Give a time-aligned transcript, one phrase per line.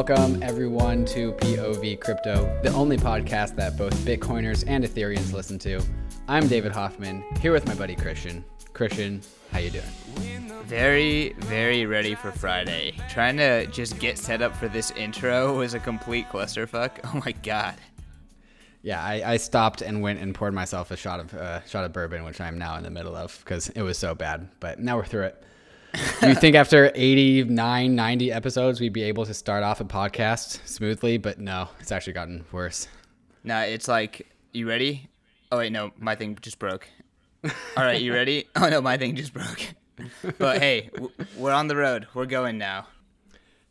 [0.00, 5.82] Welcome, everyone, to POV Crypto, the only podcast that both Bitcoiners and Ethereans listen to.
[6.26, 8.42] I'm David Hoffman, here with my buddy Christian.
[8.72, 9.20] Christian,
[9.52, 9.84] how you doing?
[10.64, 12.94] Very, very ready for Friday.
[13.10, 16.92] Trying to just get set up for this intro was a complete clusterfuck.
[17.04, 17.74] Oh my god.
[18.80, 21.92] Yeah, I, I stopped and went and poured myself a shot of uh, shot of
[21.92, 24.48] bourbon, which I'm now in the middle of because it was so bad.
[24.60, 25.44] But now we're through it.
[26.20, 30.66] Do you think after 89, 90 episodes, we'd be able to start off a podcast
[30.66, 31.18] smoothly?
[31.18, 32.88] But no, it's actually gotten worse.
[33.44, 35.08] No, it's like, you ready?
[35.50, 36.86] Oh, wait, no, my thing just broke.
[37.44, 37.50] All
[37.84, 38.48] right, you ready?
[38.56, 39.62] Oh, no, my thing just broke.
[40.38, 40.88] But hey,
[41.36, 42.06] we're on the road.
[42.14, 42.86] We're going now.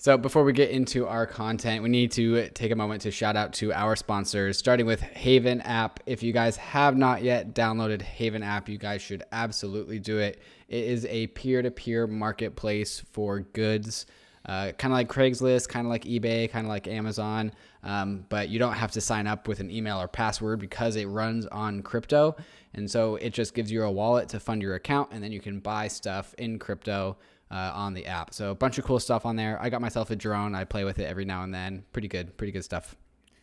[0.01, 3.35] So before we get into our content, we need to take a moment to shout
[3.35, 5.99] out to our sponsors, starting with Haven app.
[6.05, 10.41] If you guys have not yet downloaded Haven app, you guys should absolutely do it.
[10.69, 14.05] It is a peer-to-peer marketplace for goods,
[14.45, 17.51] uh, kind of like Craigslist, kind of like eBay, kind of like Amazon.
[17.83, 21.07] Um, but you don't have to sign up with an email or password because it
[21.09, 22.37] runs on crypto.
[22.73, 25.41] And so it just gives you a wallet to fund your account, and then you
[25.41, 27.17] can buy stuff in crypto
[27.51, 28.33] uh, on the app.
[28.33, 29.61] So a bunch of cool stuff on there.
[29.61, 30.55] I got myself a drone.
[30.55, 31.83] I play with it every now and then.
[31.93, 32.95] Pretty good, pretty good stuff.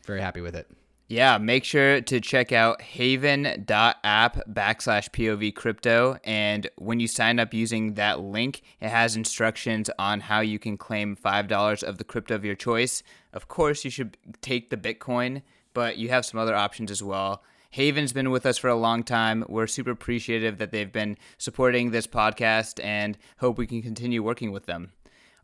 [0.06, 0.70] Very happy with it.
[1.08, 3.68] Yeah, make sure to check out haven.app
[4.48, 6.18] backslash POV crypto.
[6.24, 10.76] And when you sign up using that link, it has instructions on how you can
[10.76, 13.04] claim $5 of the crypto of your choice.
[13.32, 15.42] Of course, you should take the Bitcoin,
[15.74, 17.44] but you have some other options as well.
[17.77, 19.44] Haven's been with us for a long time.
[19.50, 24.50] We're super appreciative that they've been supporting this podcast and hope we can continue working
[24.50, 24.92] with them.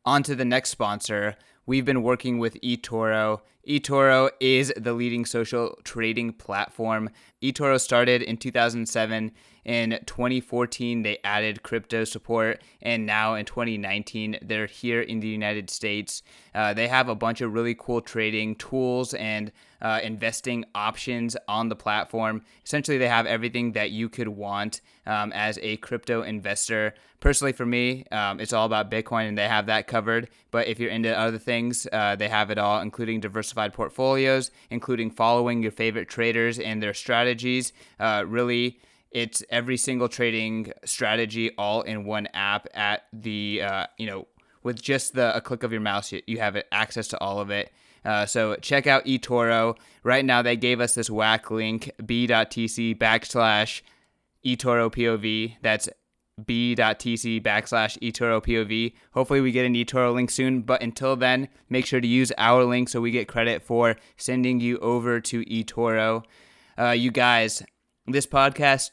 [0.07, 1.37] On to the next sponsor.
[1.67, 3.43] We've been working with eToro.
[3.69, 7.11] eToro is the leading social trading platform.
[7.43, 9.33] eToro started in 2007
[9.65, 15.71] in 2014, they added crypto support, and now in 2019, they're here in the United
[15.71, 16.23] States.
[16.55, 21.69] Uh, they have a bunch of really cool trading tools and uh, investing options on
[21.69, 22.43] the platform.
[22.65, 26.95] Essentially, they have everything that you could want um, as a crypto investor.
[27.21, 30.29] Personally, for me, um, it's all about Bitcoin, and they have that covered.
[30.51, 35.11] But if you're into other things, uh, they have it all, including diversified portfolios, including
[35.11, 37.73] following your favorite traders and their strategies.
[38.01, 38.81] Uh, really
[39.13, 44.27] it's every single trading strategy all in one app at the uh, you know
[44.63, 47.51] with just the a click of your mouse you, you have access to all of
[47.51, 47.73] it
[48.05, 49.77] uh, so check out eToro.
[50.03, 53.83] Right now they gave us this whack link b.tc backslash
[54.45, 55.57] eToro POV.
[55.63, 55.89] That's
[56.45, 58.95] b.tc backslash eToro POV.
[59.13, 62.65] Hopefully we get an eToro link soon, but until then, make sure to use our
[62.65, 66.25] link so we get credit for sending you over to eToro.
[66.79, 67.63] Uh, you guys,
[68.07, 68.91] this podcast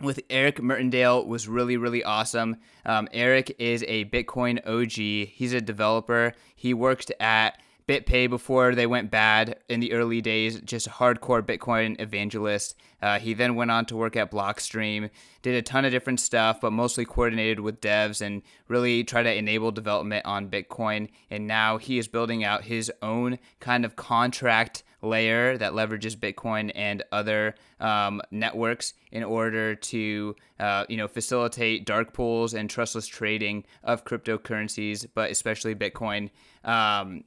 [0.00, 2.56] with Eric Martindale was really, really awesome.
[2.86, 5.28] Um, Eric is a Bitcoin OG.
[5.32, 6.34] He's a developer.
[6.54, 11.42] He worked at BitPay before they went bad in the early days, just a hardcore
[11.42, 12.76] Bitcoin evangelist.
[13.00, 15.08] Uh, he then went on to work at Blockstream,
[15.40, 19.34] did a ton of different stuff, but mostly coordinated with devs and really try to
[19.34, 21.08] enable development on Bitcoin.
[21.30, 26.72] And now he is building out his own kind of contract layer that leverages Bitcoin
[26.74, 33.06] and other um, networks in order to uh, you know facilitate dark pools and trustless
[33.06, 36.30] trading of cryptocurrencies, but especially Bitcoin.
[36.64, 37.24] Um,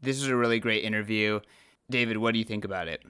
[0.00, 1.40] this is a really great interview.
[1.90, 3.02] David, what do you think about it?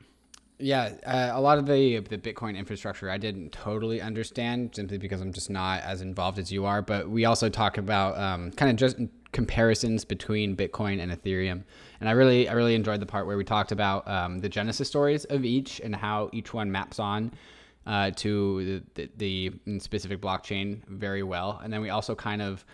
[0.58, 5.20] Yeah, uh, a lot of the the Bitcoin infrastructure I didn't totally understand simply because
[5.20, 6.82] I'm just not as involved as you are.
[6.82, 8.96] But we also talk about um, kind of just
[9.32, 11.64] comparisons between Bitcoin and Ethereum,
[12.02, 14.88] and I really I really enjoyed the part where we talked about um, the genesis
[14.88, 17.30] stories of each and how each one maps on
[17.86, 21.60] uh, to the, the, the specific blockchain very well.
[21.62, 22.66] And then we also kind of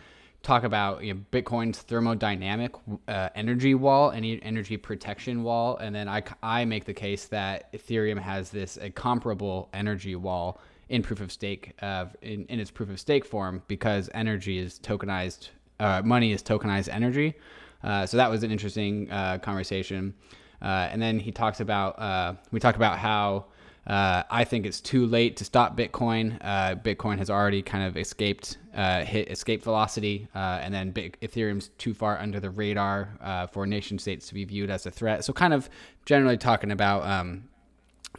[0.42, 2.70] talk about you know, Bitcoin's thermodynamic
[3.06, 7.70] uh, energy wall, any energy protection wall, and then I, I make the case that
[7.74, 10.58] Ethereum has this a comparable energy wall
[10.88, 14.78] in proof of stake uh, in, in its proof of stake form because energy is
[14.78, 15.50] tokenized,
[15.80, 17.34] uh, money is tokenized energy.
[17.82, 20.14] Uh, so that was an interesting uh, conversation.
[20.60, 23.46] Uh, and then he talks about we talk about how
[23.88, 26.36] uh, I think it's too late to stop Bitcoin.
[26.42, 31.18] Uh, Bitcoin has already kind of escaped, uh, hit escape velocity, uh, and then Bit-
[31.22, 34.90] Ethereum's too far under the radar uh, for nation states to be viewed as a
[34.90, 35.24] threat.
[35.24, 35.70] So, kind of
[36.04, 37.44] generally talking about um,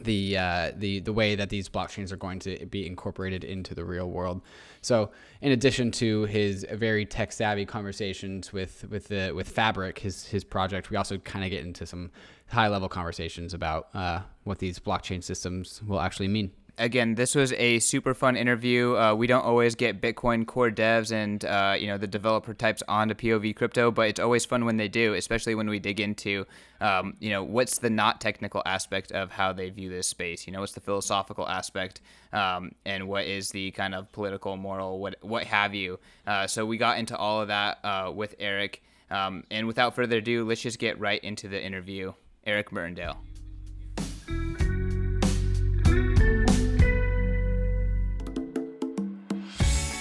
[0.02, 3.84] the uh, the the way that these blockchains are going to be incorporated into the
[3.84, 4.40] real world.
[4.82, 5.10] So,
[5.40, 10.44] in addition to his very tech savvy conversations with with the with Fabric, his his
[10.44, 12.10] project, we also kind of get into some
[12.48, 16.50] high level conversations about uh, what these blockchain systems will actually mean.
[16.80, 18.96] Again, this was a super fun interview.
[18.96, 22.82] Uh, we don't always get Bitcoin core devs and uh, you know the developer types
[22.88, 26.46] onto POV crypto, but it's always fun when they do, especially when we dig into
[26.80, 30.46] um, you know what's the not technical aspect of how they view this space.
[30.46, 32.00] You know, what's the philosophical aspect,
[32.32, 35.98] um, and what is the kind of political, moral, what what have you.
[36.26, 38.82] Uh, so we got into all of that uh, with Eric.
[39.10, 42.14] Um, and without further ado, let's just get right into the interview.
[42.46, 43.18] Eric Martindale.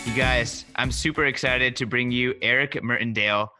[0.09, 3.51] You guys, I'm super excited to bring you Eric Martindale.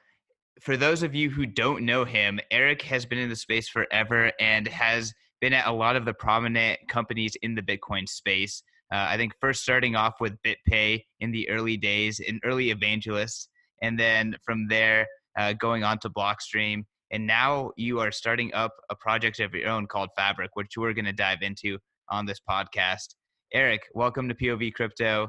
[0.60, 4.32] For those of you who don't know him, Eric has been in the space forever
[4.40, 8.64] and has been at a lot of the prominent companies in the Bitcoin space.
[8.92, 13.48] Uh, I think first starting off with BitPay in the early days, an early evangelist,
[13.84, 15.06] and then from there
[15.38, 16.82] uh, going on to Blockstream.
[17.12, 20.94] And now you are starting up a project of your own called Fabric, which we're
[20.94, 21.78] going to dive into
[22.10, 23.14] on this podcast.
[23.54, 25.28] Eric, welcome to POV Crypto.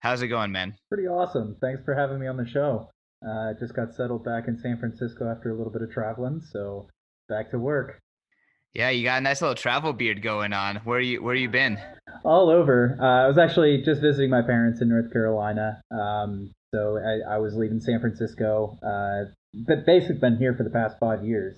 [0.00, 0.76] How's it going, man?
[0.88, 1.56] Pretty awesome.
[1.60, 2.88] Thanks for having me on the show.
[3.26, 6.88] Uh, just got settled back in San Francisco after a little bit of traveling, so
[7.28, 8.00] back to work.
[8.74, 10.76] Yeah, you got a nice little travel beard going on.
[10.84, 11.78] Where you Where you been?
[12.24, 12.96] All over.
[13.00, 15.80] Uh, I was actually just visiting my parents in North Carolina.
[15.90, 19.30] Um, so I, I, was leaving San Francisco, uh,
[19.66, 21.56] but basically been here for the past five years.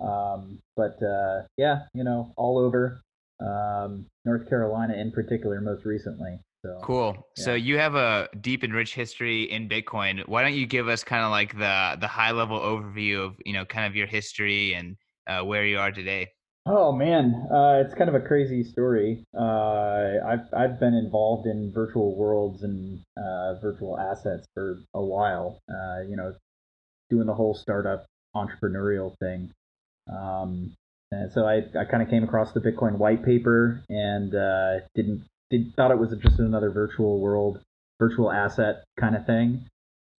[0.00, 3.00] Um, but uh, yeah, you know, all over.
[3.40, 6.40] Um, North Carolina in particular, most recently.
[6.62, 7.28] So, cool.
[7.36, 7.44] Yeah.
[7.44, 10.26] So you have a deep and rich history in Bitcoin.
[10.28, 13.52] Why don't you give us kind of like the the high level overview of you
[13.54, 14.96] know kind of your history and
[15.26, 16.28] uh, where you are today?
[16.66, 19.24] Oh man, uh, it's kind of a crazy story.
[19.36, 25.58] Uh, I've I've been involved in virtual worlds and uh, virtual assets for a while.
[25.68, 26.34] Uh, you know,
[27.08, 28.04] doing the whole startup
[28.36, 29.50] entrepreneurial thing.
[30.12, 30.74] Um,
[31.12, 35.24] and so I, I kind of came across the Bitcoin white paper and uh, didn't
[35.50, 37.60] did, thought it was just another virtual world,
[37.98, 39.66] virtual asset kind of thing.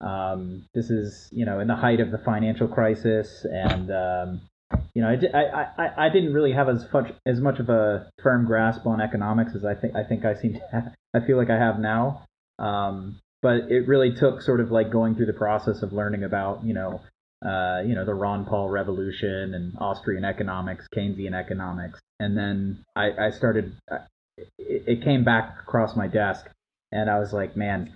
[0.01, 4.41] Um, this is, you know, in the height of the financial crisis, and um,
[4.93, 8.09] you know, I, I, I, I didn't really have as much as much of a
[8.21, 11.37] firm grasp on economics as I think I think I seem to have, I feel
[11.37, 12.25] like I have now.
[12.59, 16.63] Um, but it really took sort of like going through the process of learning about,
[16.63, 17.01] you know,
[17.43, 23.11] uh, you know, the Ron Paul revolution and Austrian economics, Keynesian economics, and then I,
[23.19, 23.73] I started
[24.37, 26.47] it, it came back across my desk,
[26.91, 27.93] and I was like, man,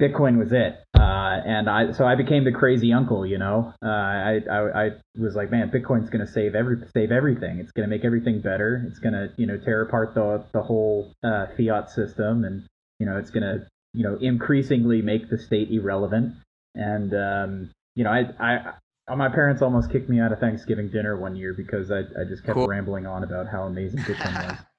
[0.00, 0.82] Bitcoin was it.
[0.94, 3.72] Uh, and I so I became the crazy uncle, you know.
[3.84, 7.58] Uh, I, I, I was like, man, Bitcoin's gonna save every save everything.
[7.58, 8.84] It's gonna make everything better.
[8.88, 12.66] It's gonna you know tear apart the the whole uh, fiat system, and
[12.98, 16.34] you know it's gonna you know increasingly make the state irrelevant.
[16.74, 18.74] And um, you know I
[19.08, 22.24] I my parents almost kicked me out of Thanksgiving dinner one year because I I
[22.28, 22.66] just kept cool.
[22.66, 24.58] rambling on about how amazing Bitcoin was.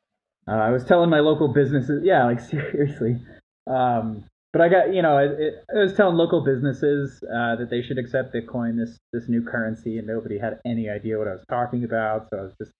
[0.47, 3.17] Uh, I was telling my local businesses, yeah, like seriously.
[3.67, 7.69] Um, but I got, you know, it, it, I was telling local businesses uh, that
[7.71, 11.31] they should accept Bitcoin, this this new currency, and nobody had any idea what I
[11.31, 12.27] was talking about.
[12.29, 12.71] So I was just,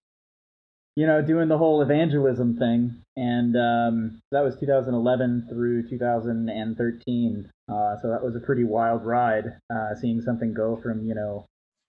[0.94, 7.50] you know, doing the whole evangelism thing, and um, that was 2011 through 2013.
[7.66, 11.46] Uh, so that was a pretty wild ride, uh, seeing something go from, you know,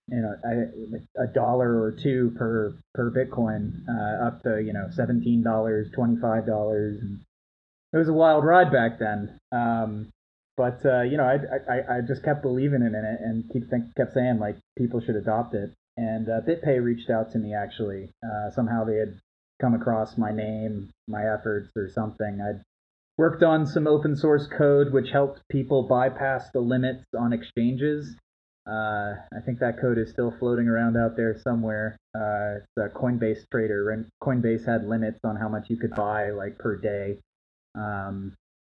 [0.08, 4.88] you know a, a dollar or two per per Bitcoin uh, up to you know
[4.92, 7.00] seventeen dollars, twenty five dollars.
[7.92, 9.38] It was a wild ride back then.
[9.52, 10.12] Um,
[10.56, 11.36] but uh, you know, I,
[11.72, 15.16] I I just kept believing in it and keep think, kept saying like people should
[15.16, 15.70] adopt it.
[15.96, 18.10] And uh, BitPay reached out to me actually.
[18.24, 19.18] Uh, somehow they had
[19.60, 22.40] come across my name, my efforts, or something.
[22.40, 22.62] I'd
[23.18, 28.14] worked on some open source code which helped people bypass the limits on exchanges
[28.66, 31.96] uh, I think that code is still floating around out there somewhere.
[32.14, 34.06] Uh, it's a Coinbase trader.
[34.22, 37.18] Coinbase had limits on how much you could buy, like per day.
[37.76, 38.34] Um,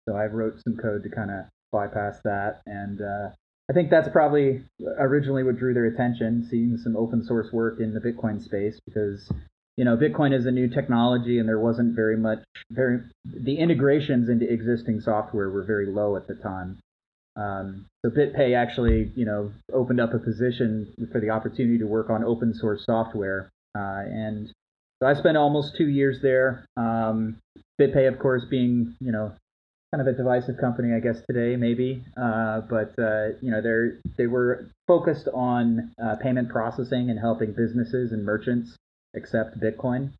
[0.07, 3.30] so I wrote some code to kind of bypass that, and uh,
[3.71, 4.62] I think that's probably
[4.99, 9.30] originally what drew their attention, seeing some open source work in the Bitcoin space, because
[9.76, 12.40] you know Bitcoin is a new technology, and there wasn't very much
[12.71, 16.78] very the integrations into existing software were very low at the time.
[17.38, 22.11] Um, so BitPay actually, you know, opened up a position for the opportunity to work
[22.11, 24.50] on open source software, uh, and
[25.00, 26.66] so I spent almost two years there.
[26.76, 27.37] Um,
[27.80, 29.33] BitPay, of course, being you know
[29.95, 34.12] kind of a divisive company, I guess today maybe, uh, but uh, you know they
[34.16, 38.76] they were focused on uh, payment processing and helping businesses and merchants
[39.14, 40.11] accept Bitcoin.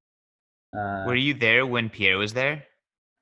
[0.77, 2.65] Uh, were you there when Pierre was there?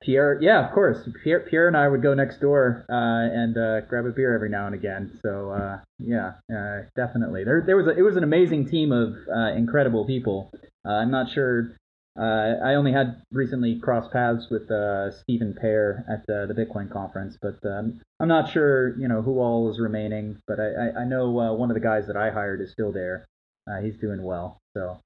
[0.01, 1.09] Pierre, yeah, of course.
[1.23, 4.49] Pierre, Pierre and I would go next door uh, and uh, grab a beer every
[4.49, 5.19] now and again.
[5.23, 7.43] So uh, yeah, uh, definitely.
[7.43, 10.51] There, there was a, it was an amazing team of uh, incredible people.
[10.85, 11.75] Uh, I'm not sure
[12.15, 14.63] I only had recently crossed paths with
[15.21, 19.69] Stephen Pair at the Bitcoin conference, but um, I'm not sure, you know, who all
[19.69, 20.37] is remaining.
[20.47, 23.27] But I, I, I know one of the guys that I hired is still there.
[23.83, 24.57] He's doing well.
[24.75, 24.99] So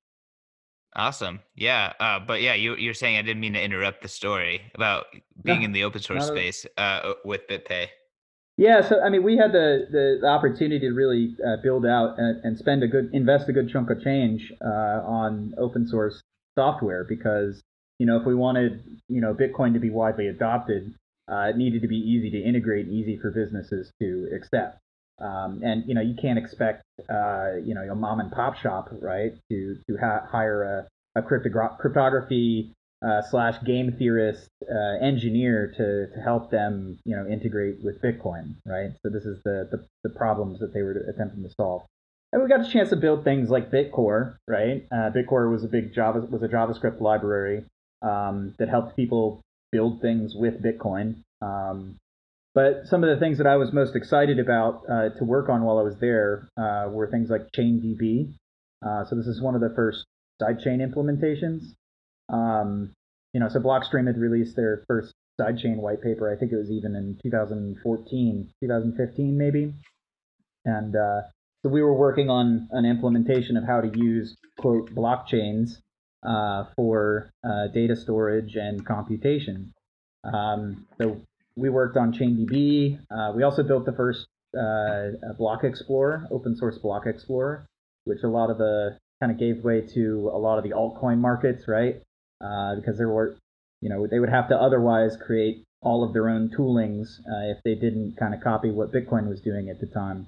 [0.96, 1.94] awesome, yeah.
[2.00, 5.06] Uh, but yeah, you, you're saying I didn't mean to interrupt the story about
[5.44, 7.88] being no, in the open source space uh, with BitPay.
[8.58, 12.44] Yeah, so I mean, we had the the, the opportunity to really build out and,
[12.44, 16.22] and, spend a good invest a good chunk of change on open source
[16.58, 17.62] software because
[17.98, 20.94] you know if we wanted you know Bitcoin to be widely adopted,
[21.32, 24.78] uh, it needed to be easy to integrate, and easy for businesses to accept.
[25.20, 28.90] Um, and you know you can't expect uh, you know a mom and pop shop
[29.02, 32.74] right to to ha- hire a, a cryptogra- cryptography
[33.06, 38.56] uh, slash game theorist uh, engineer to to help them you know integrate with Bitcoin
[38.66, 38.92] right.
[39.04, 41.84] So this is the the, the problems that they were attempting to solve
[42.32, 44.86] and we got a chance to build things like Bitcore, right?
[44.92, 47.66] Uh, Bitcore was a big Java was a JavaScript library
[48.02, 49.42] um, that helped people
[49.72, 51.24] build things with Bitcoin.
[51.42, 51.98] Um,
[52.54, 55.64] but some of the things that I was most excited about uh, to work on
[55.64, 58.34] while I was there uh, were things like ChainDB.
[58.86, 60.06] Uh, so this is one of the first
[60.42, 61.62] sidechain implementations.
[62.30, 62.92] Um,
[63.34, 66.32] you know, so Blockstream had released their first sidechain white paper.
[66.32, 69.74] I think it was even in 2014, 2015 maybe.
[70.66, 71.22] And uh,
[71.64, 75.78] so we were working on an implementation of how to use quote blockchains
[76.24, 79.74] uh, for uh, data storage and computation.
[80.24, 81.22] Um, so
[81.56, 83.00] we worked on ChainDB.
[83.10, 84.28] Uh, we also built the first
[84.58, 87.66] uh, Block Explorer, open source Block Explorer,
[88.06, 91.20] which a lot of the kind of gave way to a lot of the altcoin
[91.20, 92.02] markets, right?
[92.44, 93.36] Uh, because there were,
[93.82, 97.58] you know, they would have to otherwise create all of their own toolings uh, if
[97.64, 100.28] they didn't kind of copy what Bitcoin was doing at the time.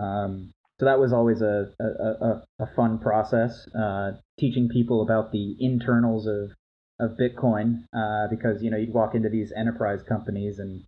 [0.00, 5.30] Um, so that was always a a, a, a fun process, uh, teaching people about
[5.32, 6.52] the internals of
[7.00, 10.84] of Bitcoin, uh, because you know you'd walk into these enterprise companies and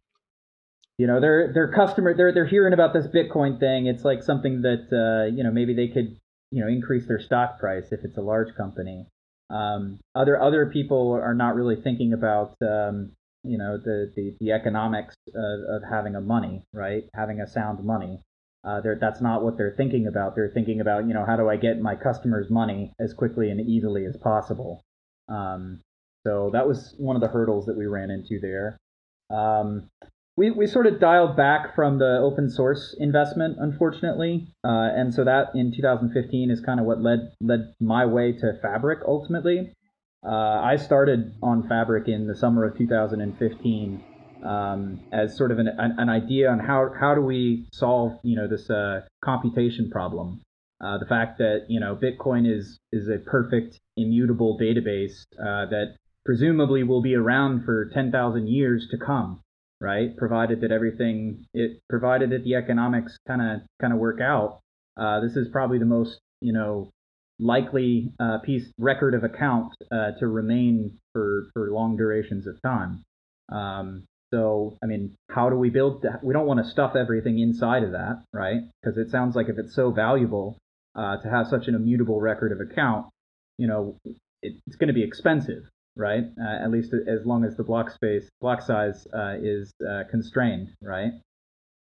[0.98, 3.86] you know their their customer they're they're hearing about this Bitcoin thing.
[3.86, 6.16] It's like something that uh, you know maybe they could
[6.50, 9.06] you know increase their stock price if it's a large company.
[9.50, 14.52] Um, other other people are not really thinking about um, you know the, the, the
[14.52, 17.04] economics of, of having a money, right?
[17.14, 18.20] Having a sound money.
[18.64, 20.36] Uh, that's not what they're thinking about.
[20.36, 23.60] They're thinking about, you know, how do I get my customers' money as quickly and
[23.60, 24.84] easily as possible.
[25.28, 25.80] Um,
[26.26, 28.76] so that was one of the hurdles that we ran into there.
[29.30, 29.88] Um,
[30.36, 35.24] we, we sort of dialed back from the open source investment, unfortunately, uh, and so
[35.24, 39.72] that in 2015 is kind of what led led my way to Fabric ultimately.
[40.24, 44.04] Uh, I started on Fabric in the summer of 2015
[44.44, 48.36] um, as sort of an, an, an, idea on how how do we solve you
[48.36, 50.40] know this uh, computation problem.
[50.80, 55.96] Uh, the fact that you know Bitcoin is is a perfect immutable database uh, that
[56.24, 59.40] presumably will be around for 10,000 years to come,
[59.80, 60.16] right?
[60.16, 64.60] Provided that everything it provided that the economics kind of kind of work out.
[64.96, 66.90] Uh, this is probably the most you know
[67.38, 73.02] likely uh, piece record of account uh, to remain for for long durations of time.
[73.50, 76.24] Um, so, I mean, how do we build that?
[76.24, 78.62] We don't want to stuff everything inside of that, right?
[78.80, 80.56] Because it sounds like if it's so valuable
[80.94, 83.08] uh, to have such an immutable record of account,
[83.58, 85.64] you know, it, it's going to be expensive,
[85.96, 86.24] right?
[86.40, 90.70] Uh, at least as long as the block space, block size uh, is uh, constrained,
[90.82, 91.12] right?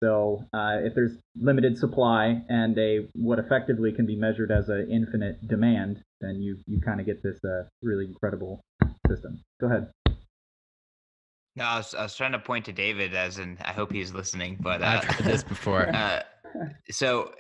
[0.04, 4.88] So, uh, if there's limited supply and a what effectively can be measured as an
[4.92, 8.62] infinite demand, then you you kind of get this uh, really incredible
[9.08, 9.42] system.
[9.60, 9.90] Go ahead.
[11.56, 14.14] No, I was, I was trying to point to David as in I hope he's
[14.14, 15.90] listening, but uh, I've heard this before.
[15.98, 16.22] Uh,
[16.90, 17.32] so,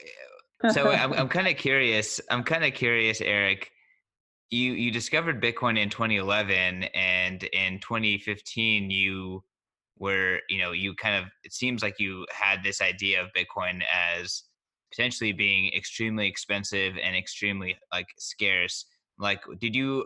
[0.74, 2.20] so I'm, I'm kind of curious.
[2.30, 3.72] I'm kind of curious, Eric.
[4.50, 9.44] You you discovered Bitcoin in 2011, and in 2015 you
[10.00, 13.82] were you know you kind of it seems like you had this idea of Bitcoin
[13.94, 14.44] as
[14.92, 18.86] potentially being extremely expensive and extremely like scarce.
[19.20, 20.06] Like, did you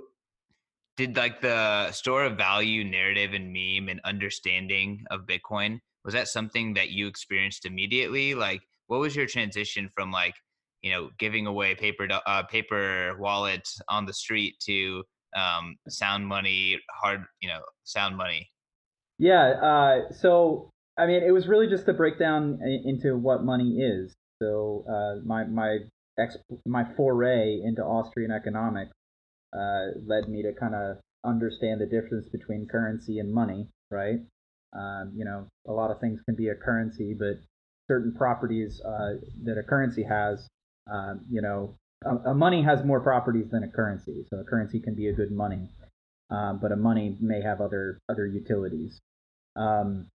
[0.98, 6.28] did like the store of value narrative and meme and understanding of Bitcoin was that
[6.28, 8.34] something that you experienced immediately?
[8.34, 10.36] Like, what was your transition from like
[10.82, 15.04] you know giving away paper uh, paper wallets on the street to
[15.36, 18.50] um, sound money, hard you know sound money?
[19.18, 19.50] Yeah.
[19.62, 24.14] Uh, so I mean, it was really just to break down into what money is.
[24.42, 25.80] So uh, my my
[26.20, 28.92] ex my foray into Austrian economics
[29.54, 34.20] uh, led me to kind of understand the difference between currency and money, right?
[34.74, 37.38] Um, you know, a lot of things can be a currency, but
[37.88, 40.48] certain properties uh, that a currency has,
[40.92, 44.26] um, you know, a, a, money has more properties than a currency.
[44.30, 45.70] So a currency can be a good money.
[46.32, 49.00] um, but a money may have other other utilities.
[49.56, 50.08] Um,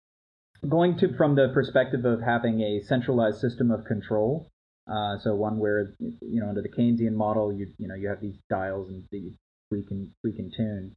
[0.68, 4.48] going to from the perspective of having a centralized system of control,
[4.90, 8.20] uh, so one where you know under the Keynesian model, you you know you have
[8.20, 9.32] these dials and the
[9.70, 10.94] we can we can tune.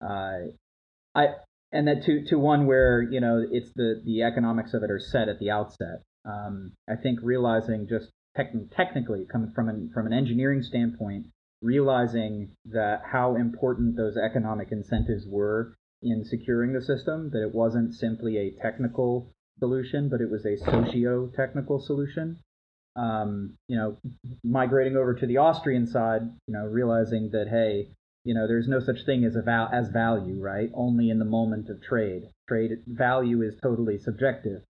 [0.00, 0.52] Uh,
[1.14, 1.26] I
[1.70, 5.00] and that to to one where you know it's the the economics of it are
[5.00, 6.02] set at the outset.
[6.24, 11.26] Um, I think realizing just tech, technically coming from an from an engineering standpoint,
[11.60, 17.94] realizing that how important those economic incentives were in securing the system, that it wasn't
[17.94, 22.38] simply a technical solution, but it was a socio-technical solution.
[22.96, 23.96] Um, you know,
[24.44, 27.88] migrating over to the Austrian side, you know, realizing that hey,
[28.24, 30.70] you know, there's no such thing as a val- as value, right?
[30.74, 32.28] Only in the moment of trade.
[32.48, 34.62] Trade value is totally subjective,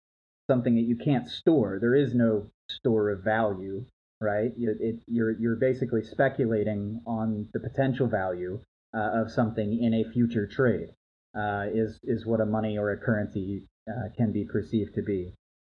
[0.50, 1.78] something that you can't store.
[1.80, 3.84] There is no store of value,
[4.20, 4.50] right?
[4.56, 8.58] It, it, you're you're basically speculating on the potential value
[8.92, 10.88] uh, of something in a future trade.
[11.32, 15.32] Uh, is is what a money or a currency uh, can be perceived to be.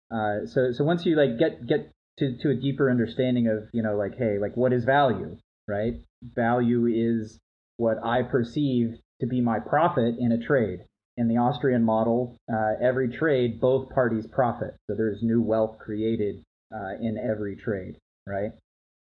[0.10, 3.84] Uh, so so once you like get get to, to a deeper understanding of you
[3.84, 5.38] know like hey like what is value
[5.68, 7.40] right value is
[7.78, 10.86] what I perceive to be my profit in a trade.
[11.16, 14.76] In the Austrian model, uh, every trade, both parties profit.
[14.88, 16.44] So there's new wealth created
[16.74, 18.52] uh, in every trade, right?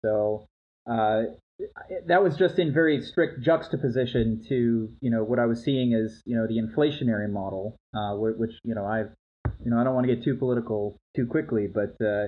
[0.04, 0.46] So
[0.90, 1.24] uh,
[2.08, 6.22] that was just in very strict juxtaposition to you know what I was seeing as
[6.26, 9.06] you know the inflationary model, uh, which you know I,
[9.64, 12.28] you know I don't want to get too political too quickly, but uh,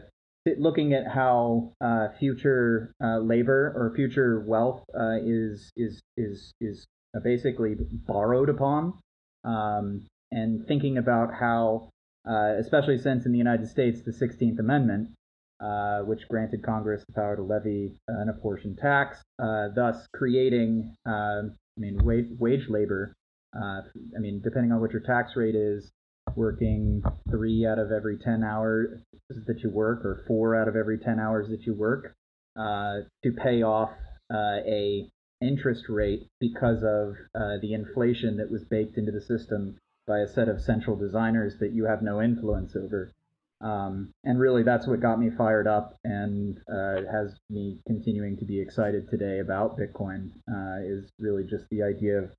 [0.58, 4.84] looking at how uh, future labor or future wealth
[5.24, 6.88] is is is is
[7.24, 7.76] basically
[8.08, 8.94] borrowed upon,
[9.48, 11.89] um, and thinking about how,
[12.30, 15.10] uh, especially since in the United States the Sixteenth Amendment,
[15.60, 21.42] uh, which granted Congress the power to levy an apportioned tax, uh, thus creating, I
[21.77, 23.13] mean, wage, wage labor.
[23.56, 25.91] I mean, depending on what your tax rate is,
[26.36, 30.98] working three out of every 10 hours that you work or four out of every
[30.98, 32.13] 10 hours that you work
[32.58, 33.91] uh, to pay off
[34.34, 35.10] uh, a
[35.41, 40.28] interest rate because of uh, the inflation that was baked into the system by a
[40.28, 43.12] set of central designers that you have no influence over.
[43.60, 48.45] Um, and really, that's what got me fired up and uh, has me continuing to
[48.45, 50.32] be excited today about Bitcoin.
[50.50, 52.32] Uh, is really just the idea of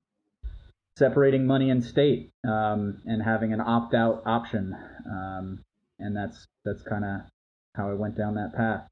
[0.96, 4.76] separating money and state um, and having an opt out option.
[5.06, 5.64] Um,
[5.98, 7.20] and that's that's kind of
[7.74, 8.88] how I went down that path.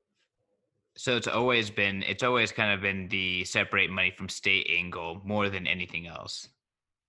[0.96, 5.20] So it's always been it's always kind of been the separate money from state angle
[5.24, 6.48] more than anything else.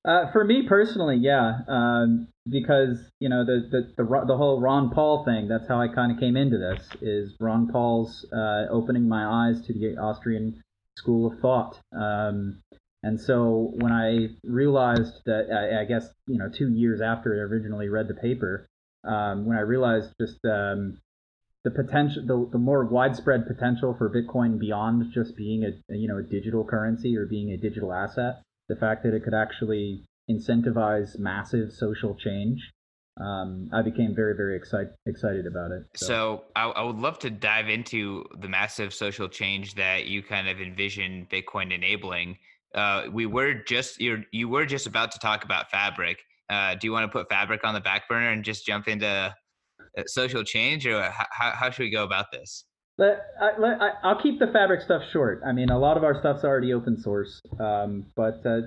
[0.06, 4.89] Uh, for me personally, yeah, um, because you know the, the the the whole Ron
[4.89, 5.47] Paul thing.
[5.47, 6.88] That's how I kind of came into this.
[7.02, 10.63] Is Ron Paul's uh, opening my eyes to the Austrian
[10.97, 11.80] school of thought.
[11.93, 12.62] Um,
[13.04, 17.38] and so when I realized that, I, I, guess you know, two years after I
[17.39, 18.67] originally read the paper,
[19.04, 21.00] um, when I realized just um,
[21.67, 26.17] the potential, the, the more widespread potential for Bitcoin beyond just being a you know
[26.17, 31.19] a digital currency or being a digital asset, the fact that it could actually incentivize
[31.19, 32.60] massive social change,
[33.19, 35.84] um, I became very, very excited excited about it.
[35.95, 40.23] So, so I, I, would love to dive into the massive social change that you
[40.23, 42.38] kind of envision Bitcoin enabling
[42.75, 46.19] uh, we were just you you were just about to talk about fabric.
[46.49, 49.36] Uh, do you want to put fabric on the back burner and just jump into
[50.05, 52.65] social change, or how how should we go about this?
[52.99, 55.41] I, will keep the fabric stuff short.
[55.45, 57.41] I mean, a lot of our stuff's already open source.
[57.60, 58.62] Um, but uh,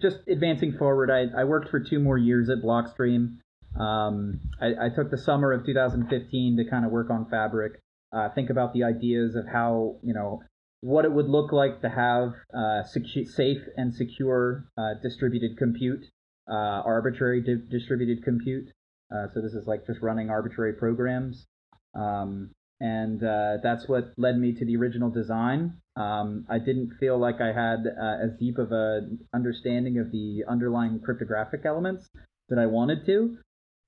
[0.00, 3.36] just advancing forward, I, I worked for two more years at Blockstream.
[3.78, 7.80] Um, I, I, took the summer of 2015 to kind of work on Fabric,
[8.12, 10.42] uh, think about the ideas of how you know
[10.80, 16.04] what it would look like to have uh, secu- safe and secure uh, distributed compute,
[16.48, 18.68] uh, arbitrary di- distributed compute.
[19.14, 21.46] Uh, so this is like just running arbitrary programs.
[21.94, 25.78] Um, and uh, that's what led me to the original design.
[25.96, 30.44] Um, I didn't feel like I had uh, as deep of a understanding of the
[30.46, 32.08] underlying cryptographic elements
[32.50, 33.38] that I wanted to.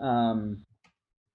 [0.01, 0.65] Um,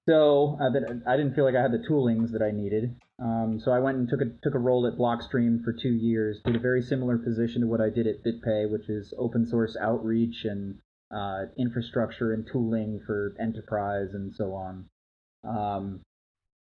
[0.07, 2.95] so uh, that I didn't feel like I had the toolings that I needed.
[3.19, 6.41] Um, so I went and took a took a role at Blockstream for two years.
[6.43, 9.77] Did a very similar position to what I did at BitPay, which is open source
[9.79, 10.79] outreach and
[11.13, 14.85] uh, infrastructure and tooling for enterprise and so on.
[15.43, 16.01] Um,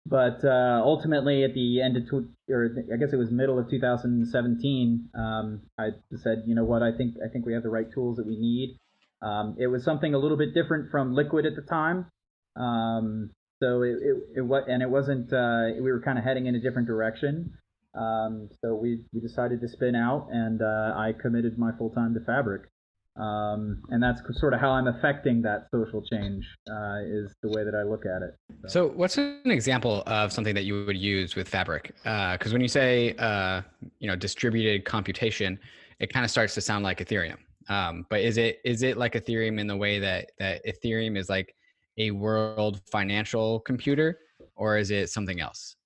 [0.07, 2.03] but uh, ultimately, at the end of,
[2.49, 5.89] or I guess it was middle of 2017, um, I
[6.23, 8.37] said, you know what, I think I think we have the right tools that we
[8.37, 8.77] need.
[9.21, 12.05] Um, it was something a little bit different from Liquid at the time.
[12.55, 16.45] Um, so it, it, it was, and it wasn't, uh, we were kind of heading
[16.45, 17.53] in a different direction.
[17.95, 22.13] Um, so we, we decided to spin out and uh, I committed my full time
[22.13, 22.63] to Fabric.
[23.17, 27.63] Um, and that's sort of how I'm affecting that social change uh, is the way
[27.63, 28.35] that I look at it.
[28.63, 28.67] So.
[28.67, 28.87] so.
[28.87, 31.93] what's an example of something that you would use with Fabric?
[32.03, 33.61] Because uh, when you say uh,
[33.99, 35.57] you know distributed computation,
[35.99, 37.37] it kind of starts to sound like Ethereum.
[37.69, 41.29] Um, but is it is it like Ethereum in the way that that Ethereum is
[41.29, 41.55] like
[41.97, 44.19] a world financial computer,
[44.55, 45.77] or is it something else?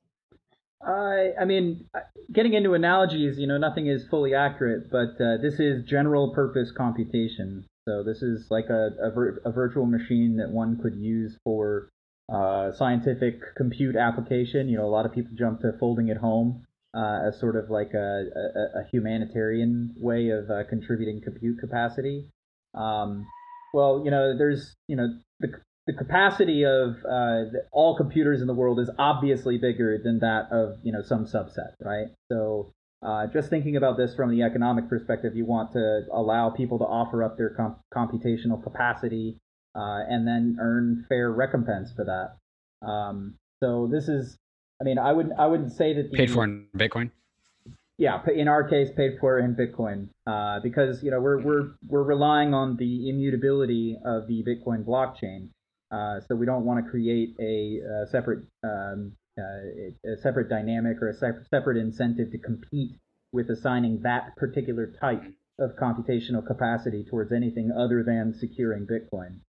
[0.82, 1.90] I, I mean,
[2.32, 6.72] getting into analogies, you know, nothing is fully accurate, but uh, this is general purpose
[6.76, 7.66] computation.
[7.88, 11.90] So this is like a, a, vir- a virtual machine that one could use for
[12.32, 14.70] uh, scientific compute application.
[14.70, 17.70] You know, a lot of people jump to folding at home uh, as sort of
[17.70, 22.28] like a, a, a humanitarian way of uh, contributing compute capacity.
[22.74, 23.28] Um,
[23.74, 25.08] well, you know, there's, you know,
[25.40, 25.50] the,
[25.90, 30.78] the capacity of uh, all computers in the world is obviously bigger than that of
[30.84, 32.06] you know some subset, right?
[32.32, 32.72] So
[33.02, 36.84] uh, just thinking about this from the economic perspective, you want to allow people to
[36.84, 39.40] offer up their comp- computational capacity
[39.74, 42.88] uh, and then earn fair recompense for that.
[42.88, 44.38] Um, so this is,
[44.80, 47.10] I mean, I wouldn't I wouldn't say that the, paid for in Bitcoin.
[47.98, 52.04] Yeah, in our case, paid for in Bitcoin, uh, because you know we're we're we're
[52.04, 55.50] relying on the immutability of the Bitcoin blockchain.
[55.92, 61.02] Uh, so we don't want to create a, a separate um, uh, a separate dynamic
[61.02, 62.92] or a separate incentive to compete
[63.32, 65.24] with assigning that particular type
[65.60, 69.40] of computational capacity towards anything other than securing Bitcoin.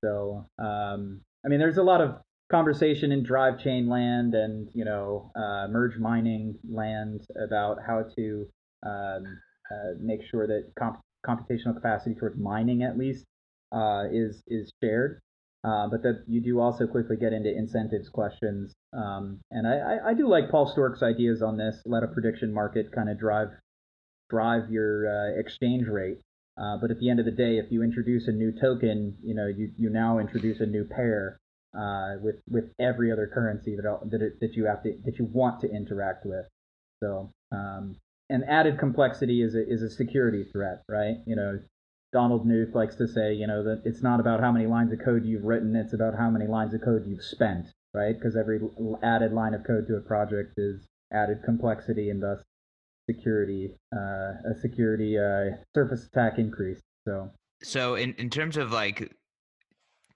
[0.00, 2.16] So um, I mean, there's a lot of
[2.50, 8.46] conversation in drive chain land and you know uh, merge mining land about how to
[8.84, 9.38] um,
[9.70, 13.24] uh, make sure that comp- computational capacity towards mining at least
[13.72, 15.20] uh, is is shared.
[15.64, 18.72] Uh, but that you do also quickly get into incentives questions.
[18.92, 21.80] Um, and I, I, do like Paul Sztorc's ideas on this.
[21.86, 23.50] Let a prediction market kind of drive
[24.28, 26.18] drive your uh, exchange rate.
[26.60, 29.34] Uh, but at the end of the day, if you introduce a new token, you
[29.34, 31.38] know you, you now introduce a new pair
[31.78, 35.26] uh, with with every other currency that that it, that you have to that you
[35.26, 36.46] want to interact with.
[37.00, 37.96] So um,
[38.28, 41.16] and added complexity is a, is a security threat, right?
[41.26, 41.60] You know,
[42.12, 44.98] Donald Knuth likes to say, you know, that it's not about how many lines of
[45.02, 48.14] code you've written, it's about how many lines of code you've spent, right?
[48.14, 48.60] Because every
[49.02, 52.42] added line of code to a project is added complexity and thus
[53.08, 56.80] security, uh, a security uh, surface attack increase.
[57.06, 57.30] So,
[57.62, 59.10] so in, in terms of like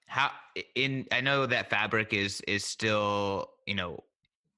[0.07, 0.31] how
[0.75, 4.05] in, I know that Fabric is is still you know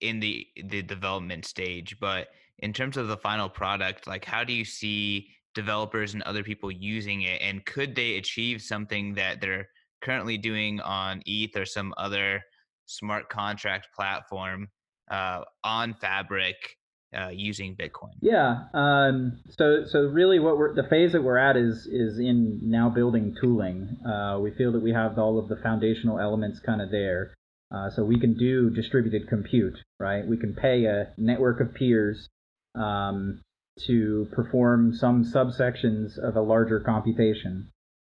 [0.00, 4.52] in the the development stage, but in terms of the final product, like how do
[4.52, 9.66] you see developers and other people using it and could they achieve something that they're
[10.00, 12.40] currently doing on eth or some other
[12.86, 14.68] smart contract platform
[15.10, 16.54] uh, on fabric
[17.18, 18.12] uh, using bitcoin?
[18.20, 22.60] Yeah um, so so really what we're the phase that we're at is is in
[22.62, 23.96] now building tooling.
[24.06, 27.34] Uh, we feel that we have all of the foundational elements kind of there.
[27.74, 30.26] Uh, so we can do distributed compute right?
[30.26, 32.28] We can pay a network of peers
[32.74, 33.40] um,
[33.86, 37.68] to perform some subsections of a larger computation.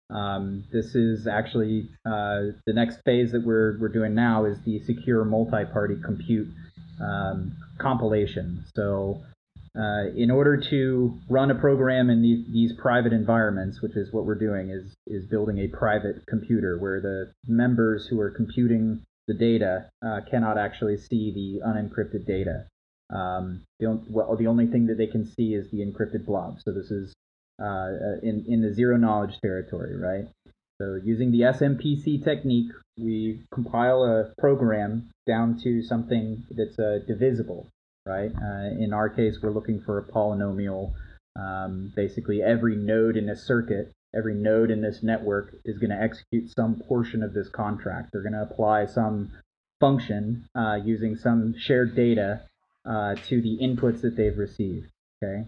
[0.10, 4.79] Um, this is actually uh, the next phase that we're, we're doing now is the
[4.86, 6.47] secure multi-party compute
[6.99, 8.65] um, compilation.
[8.75, 9.21] So
[9.77, 14.25] uh, in order to run a program in these, these private environments, which is what
[14.25, 19.34] we're doing, is, is building a private computer where the members who are computing the
[19.36, 22.65] data uh, cannot actually see the unencrypted data.
[23.09, 26.59] Um, the, well, the only thing that they can see is the encrypted blob.
[26.63, 27.13] So this is
[27.61, 30.27] uh, uh in, in the zero knowledge territory, right?
[30.79, 37.67] So using the SMPC technique, we compile a program down to something that's uh, divisible,
[38.05, 38.31] right?
[38.31, 40.93] Uh, in our case, we're looking for a polynomial.
[41.35, 46.01] Um, basically, every node in a circuit, every node in this network is going to
[46.01, 48.09] execute some portion of this contract.
[48.11, 49.31] They're going to apply some
[49.81, 52.41] function uh, using some shared data
[52.85, 54.87] uh, to the inputs that they've received.
[55.23, 55.47] Okay.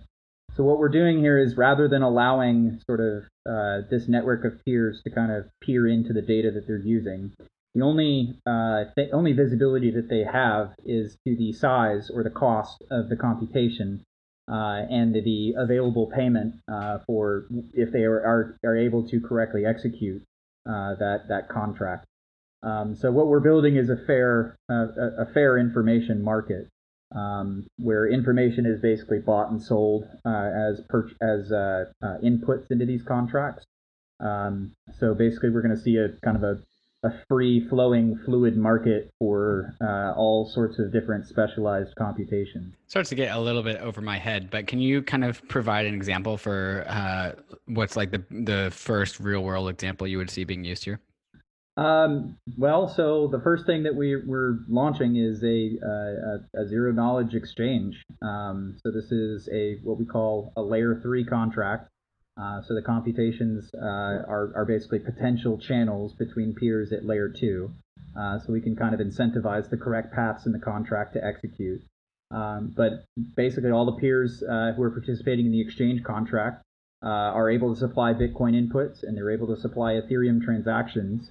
[0.55, 4.63] So what we're doing here is rather than allowing sort of uh, this network of
[4.65, 7.31] peers to kind of peer into the data that they're using,
[7.73, 12.83] the only uh, only visibility that they have is to the size or the cost
[12.91, 14.03] of the computation
[14.51, 19.65] uh, and the available payment uh, for if they are, are, are able to correctly
[19.65, 20.21] execute
[20.67, 22.05] uh, that that contract.
[22.61, 24.87] Um, so what we're building is a fair a,
[25.19, 26.67] a fair information market
[27.15, 32.69] um, where information is basically bought and sold uh, as per- as uh, uh, inputs
[32.71, 33.65] into these contracts.
[34.19, 36.59] Um, so basically, we're going to see a kind of a
[37.03, 42.75] a free flowing fluid market for uh, all sorts of different specialized computation.
[42.87, 45.87] Starts to get a little bit over my head, but can you kind of provide
[45.87, 47.31] an example for uh,
[47.65, 50.99] what's like the the first real world example you would see being used here?
[51.77, 56.91] Um, well, so the first thing that we, we're launching is a, a, a zero
[56.91, 58.03] knowledge exchange.
[58.21, 61.87] Um, so this is a what we call a layer three contract.
[62.41, 63.85] Uh, so the computations uh,
[64.27, 67.71] are, are basically potential channels between peers at layer two.
[68.19, 71.81] Uh, so we can kind of incentivize the correct paths in the contract to execute.
[72.31, 73.05] Um, but
[73.35, 76.63] basically, all the peers uh, who are participating in the exchange contract
[77.03, 81.29] uh, are able to supply Bitcoin inputs and they're able to supply Ethereum transactions.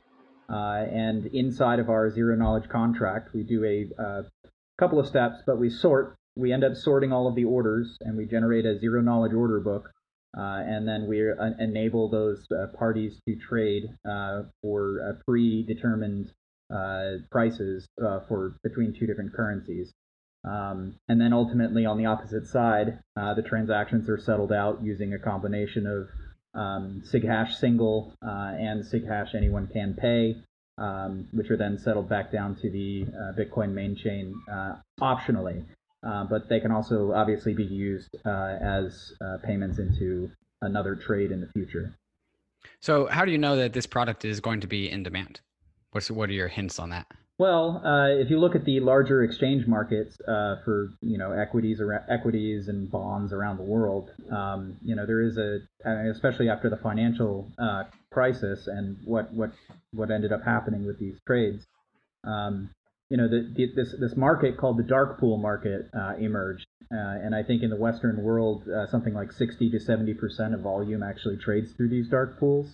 [0.50, 4.24] Uh, and inside of our zero knowledge contract, we do a
[4.78, 6.16] couple of steps, but we sort.
[6.36, 9.60] We end up sorting all of the orders and we generate a zero knowledge order
[9.60, 9.90] book
[10.36, 16.32] uh, and then we uh, enable those uh, parties to trade uh, for uh, predetermined
[16.72, 19.92] uh, prices for between two different currencies.
[20.44, 25.18] Um, and then ultimately, on the opposite side, the transactions are settled out using a
[25.18, 26.08] combination of
[26.54, 30.36] um, SIGHASH single and SIGHASH anyone can pay,
[30.78, 33.06] um, which are then settled back down to the
[33.38, 34.34] Bitcoin main chain
[35.00, 35.64] optionally.
[36.02, 40.30] Uh, but they can also obviously be used uh, as uh, payments into
[40.62, 41.94] another trade in the future.
[42.80, 45.40] So, how do you know that this product is going to be in demand?
[45.92, 47.06] What's what are your hints on that?
[47.40, 51.80] Well, uh, if you look at the larger exchange markets uh, for you know equities
[51.80, 55.60] or equities and bonds around the world, um, you know there is a
[56.10, 57.50] especially after the financial
[58.12, 59.52] crisis and what what
[59.94, 61.64] what ended up happening with these trades.
[62.24, 62.74] Um,
[63.08, 67.24] you know, the, the, this this market called the dark pool market uh, emerged, uh,
[67.24, 70.60] and I think in the Western world, uh, something like 60 to 70 percent of
[70.60, 72.68] volume actually trades through these dark pools.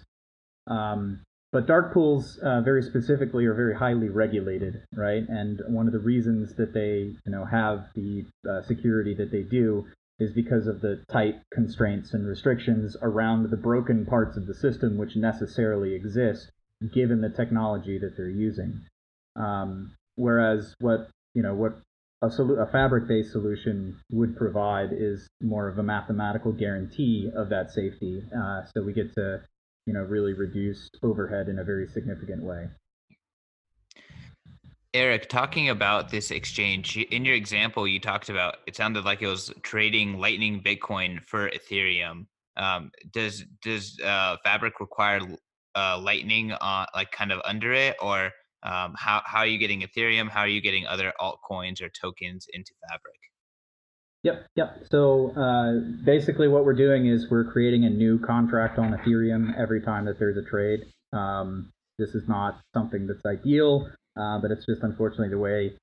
[0.66, 1.20] Um,
[1.52, 5.22] but dark pools, uh, very specifically, are very highly regulated, right?
[5.28, 9.42] And one of the reasons that they, you know, have the uh, security that they
[9.42, 9.86] do
[10.18, 14.96] is because of the tight constraints and restrictions around the broken parts of the system,
[14.96, 16.50] which necessarily exist
[16.92, 18.80] given the technology that they're using.
[19.36, 21.78] Um, Whereas what you know what
[22.22, 27.70] a, solu- a fabric-based solution would provide is more of a mathematical guarantee of that
[27.70, 28.22] safety.
[28.34, 29.42] Uh, so we get to
[29.86, 32.68] you know really reduce overhead in a very significant way.
[34.94, 39.26] Eric, talking about this exchange, in your example, you talked about it sounded like it
[39.26, 42.26] was trading Lightning Bitcoin for Ethereum.
[42.56, 45.20] Um, does does uh, Fabric require
[45.74, 49.82] uh, Lightning on like kind of under it, or um, how, how are you getting
[49.82, 50.28] Ethereum?
[50.28, 53.20] How are you getting other altcoins or tokens into Fabric?
[54.22, 54.82] Yep, yep.
[54.90, 59.80] So uh, basically, what we're doing is we're creating a new contract on Ethereum every
[59.80, 60.80] time that there's a trade.
[61.12, 65.74] Um, this is not something that's ideal, uh, but it's just unfortunately the way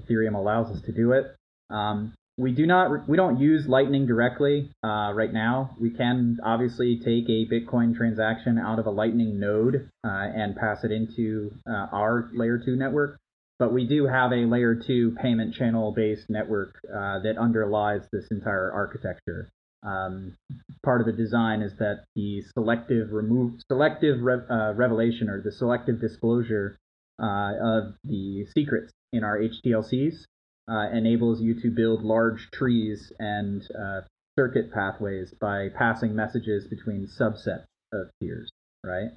[0.00, 1.34] Ethereum allows us to do it.
[1.70, 6.98] Um, we do not we don't use lightning directly uh, right now we can obviously
[6.98, 11.86] take a bitcoin transaction out of a lightning node uh, and pass it into uh,
[11.92, 13.18] our layer 2 network
[13.58, 18.26] but we do have a layer 2 payment channel based network uh, that underlies this
[18.30, 19.48] entire architecture
[19.84, 20.36] um,
[20.82, 25.52] part of the design is that the selective remove selective re- uh, revelation or the
[25.52, 26.78] selective disclosure
[27.22, 30.24] uh, of the secrets in our HTLCs
[30.68, 34.00] uh, enables you to build large trees and uh,
[34.38, 38.50] circuit pathways by passing messages between subsets of peers,
[38.82, 39.10] right?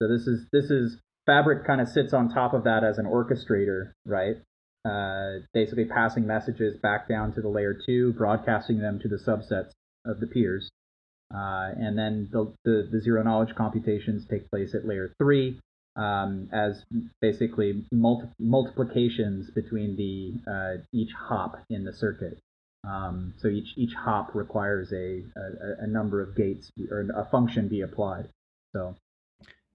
[0.00, 0.96] So this is this is
[1.28, 4.36] Fabric kind of sits on top of that as an orchestrator, right?
[4.82, 9.72] Uh, basically passing messages back down to the layer two, broadcasting them to the subsets
[10.06, 10.70] of the peers.
[11.30, 15.60] Uh, and then the, the, the, zero knowledge computations take place at layer three,
[15.96, 16.82] um, as
[17.20, 22.38] basically multi- multiplications between the uh, each hop in the circuit.
[22.88, 27.68] Um, so each each hop requires a, a, a number of gates or a function
[27.68, 28.30] be applied.
[28.72, 28.96] So.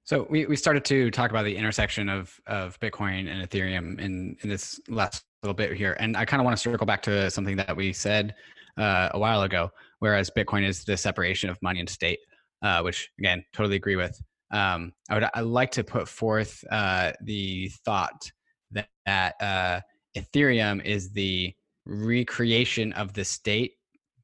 [0.06, 4.36] So we, we started to talk about the intersection of, of Bitcoin and Ethereum in,
[4.42, 5.96] in this last little bit here.
[6.00, 8.36] And I kind of want to circle back to something that we said
[8.78, 12.20] uh, a while ago, whereas Bitcoin is the separation of money and state,
[12.62, 14.20] uh, which again, totally agree with
[14.54, 18.32] um, I would I like to put forth uh, the thought
[18.72, 19.82] that, that uh,
[20.16, 21.54] Ethereum is the
[21.86, 23.74] recreation of the state,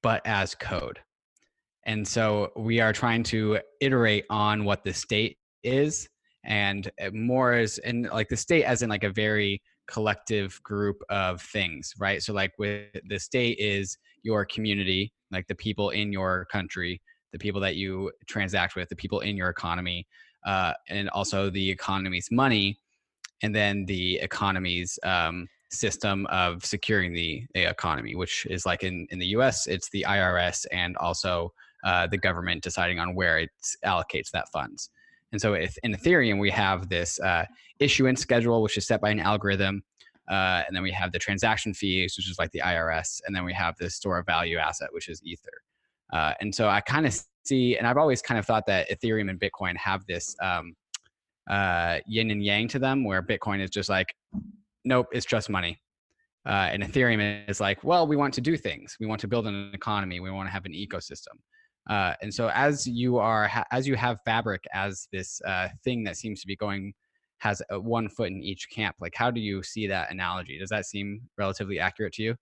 [0.04, 1.00] but as code.
[1.86, 6.08] And so we are trying to iterate on what the state is,
[6.46, 11.02] and uh, more as in like the state as in like a very collective group
[11.10, 12.22] of things, right?
[12.22, 17.40] So like with the state is your community, like the people in your country, the
[17.40, 20.08] people that you transact with, the people in your economy.
[20.46, 22.80] uh, and also the economy's money,
[23.44, 29.06] and then the economy's um, system of securing the, the, economy, which is like in,
[29.12, 33.50] in the US, it's the IRS and also uh, the government deciding on where it
[33.86, 34.90] allocates that funds.
[35.32, 37.46] And so in Ethereum, we have this uh,
[37.80, 39.84] issuance schedule, which is set by an algorithm.
[40.30, 43.22] Uh, and then we have the transaction fees, which is like the IRS.
[43.26, 45.62] And then we have this store of value asset, which is Ether.
[46.12, 49.30] Uh, and so I kind of see, and I've always kind of thought that Ethereum
[49.30, 50.76] and Bitcoin have this um,
[51.50, 54.14] uh, yin and yang to them, where Bitcoin is just like,
[54.86, 55.80] nope, it's just money.
[56.46, 58.98] Uh, and Ethereum is like, well, we want to do things.
[59.00, 60.20] We want to build an economy.
[60.20, 61.38] We want to have an ecosystem.
[61.90, 66.04] Uh, and so as you are, ha- as you have Fabric as this uh, thing
[66.04, 66.94] that seems to be going,
[67.40, 68.96] has a one foot in each camp.
[69.00, 70.60] Like, how do you see that analogy?
[70.60, 72.36] Does that seem relatively accurate to you?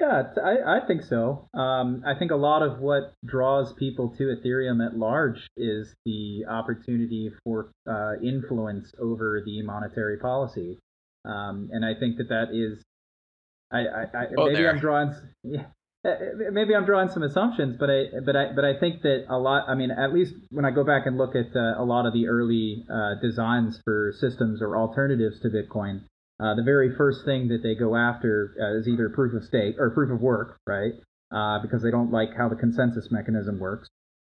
[0.00, 1.48] Yeah, I, I think so.
[1.54, 6.44] Um, I think a lot of what draws people to Ethereum at large is the
[6.48, 10.78] opportunity for uh, influence over the monetary policy.
[11.24, 12.80] Um, and I think that that is,
[13.72, 14.70] I, I, I oh, maybe there.
[14.70, 15.64] I'm drawing, yeah, uh,
[16.04, 19.68] maybe I'm drawing some assumptions, but I, but I, but I think that a lot.
[19.68, 22.12] I mean, at least when I go back and look at uh, a lot of
[22.12, 26.02] the early uh, designs for systems or alternatives to Bitcoin,
[26.40, 29.74] uh, the very first thing that they go after uh, is either proof of stake
[29.78, 30.92] or proof of work, right?
[31.32, 33.88] Uh, because they don't like how the consensus mechanism works.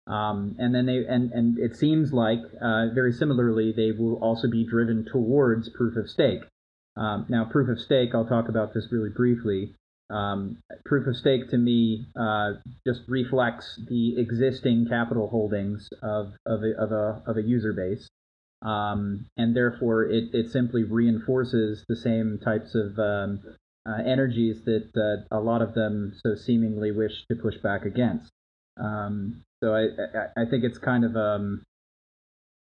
[0.08, 4.64] Um, and then they and and it seems like very similarly they will also be
[4.64, 6.42] driven towards proof of stake.
[6.96, 9.74] Um, now, proof of stake, I'll talk about this really briefly.
[10.10, 12.54] Um, proof of stake to me uh,
[12.86, 18.08] just reflects the existing capital holdings of, of, a, of, a, of a user base.
[18.62, 23.42] Um, and therefore, it, it simply reinforces the same types of um,
[23.88, 28.32] uh, energies that uh, a lot of them so seemingly wish to push back against.
[28.78, 31.64] Um, so I, I, I, think it's kind of um,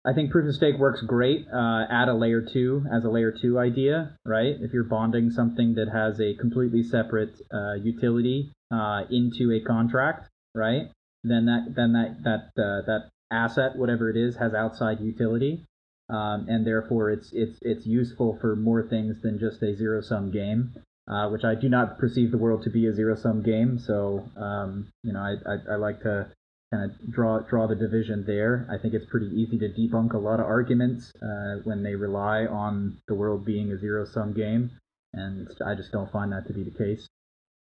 [0.05, 3.31] I think proof of stake works great uh, at a layer two as a layer
[3.31, 4.55] two idea, right?
[4.59, 10.29] If you're bonding something that has a completely separate uh, utility uh, into a contract,
[10.53, 10.89] right?
[11.23, 15.63] Then that then that that uh, that asset, whatever it is, has outside utility,
[16.09, 20.31] um, and therefore it's it's it's useful for more things than just a zero sum
[20.31, 20.73] game.
[21.05, 23.77] Uh, which I do not perceive the world to be a zero sum game.
[23.77, 26.29] So, um, you know, I, I, I like to
[26.73, 28.67] kind of draw draw the division there.
[28.71, 32.45] I think it's pretty easy to debunk a lot of arguments uh, when they rely
[32.45, 34.71] on the world being a zero sum game,
[35.13, 37.07] and I just don't find that to be the case.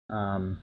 [0.09, 0.61] Um,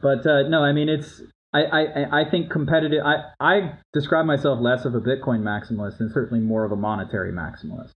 [0.00, 1.20] but uh, no, I mean it's
[1.52, 3.04] I, I, I think competitive.
[3.04, 7.32] I, I describe myself less of a Bitcoin maximalist and certainly more of a monetary
[7.32, 7.92] maximalist.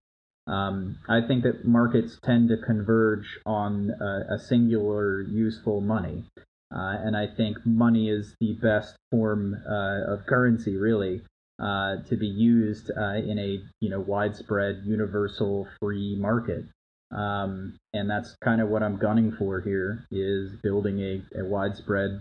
[0.47, 6.25] Um, I think that markets tend to converge on a, a singular useful money.
[6.75, 11.23] Uh, and I think money is the best form uh, of currency, really,
[11.59, 16.65] uh, to be used uh, in a you know widespread, universal, free market.
[17.11, 22.21] Um, and that's kind of what I'm gunning for here: is building a, a widespread,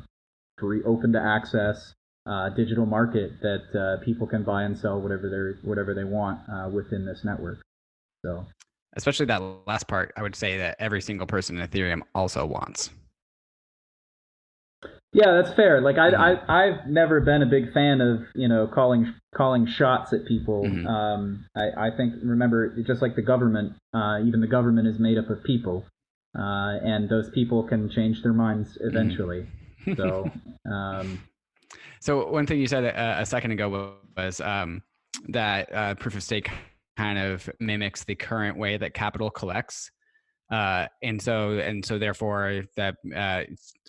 [0.58, 1.94] free, open to access
[2.26, 6.40] uh, digital market that uh, people can buy and sell whatever they whatever they want
[6.72, 7.60] within this network.
[8.26, 8.46] So,
[8.96, 12.92] especially that last part, I would say that every single person in Ethereum also wants.
[15.14, 15.82] Yeah, that's fair.
[15.82, 16.52] Like I, mm-hmm.
[16.52, 20.64] I, I've never been a big fan of you know calling calling shots at people.
[20.64, 20.88] Mm-hmm.
[20.88, 25.18] Um, I, I think remember just like the government, uh, even the government is made
[25.18, 25.86] up of people,
[26.38, 28.88] uh, and those people can change their minds mm-hmm.
[28.90, 29.48] eventually.
[29.86, 29.96] Mm-hmm.
[29.96, 30.32] so,
[30.72, 31.24] um,
[32.02, 34.84] so one thing you said a, a second ago was um,
[35.30, 36.50] that uh, proof of stake
[36.98, 39.92] kind of mimics the current way that capital collects
[40.52, 43.44] uh, and so and so therefore that uh,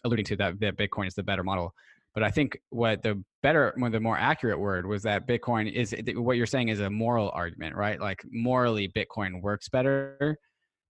[0.05, 1.73] alluding to that, that bitcoin is the better model
[2.15, 5.95] but i think what the better what the more accurate word was that bitcoin is
[6.17, 8.01] what you're saying is a moral argument right?
[8.01, 10.39] Like morally bitcoin works better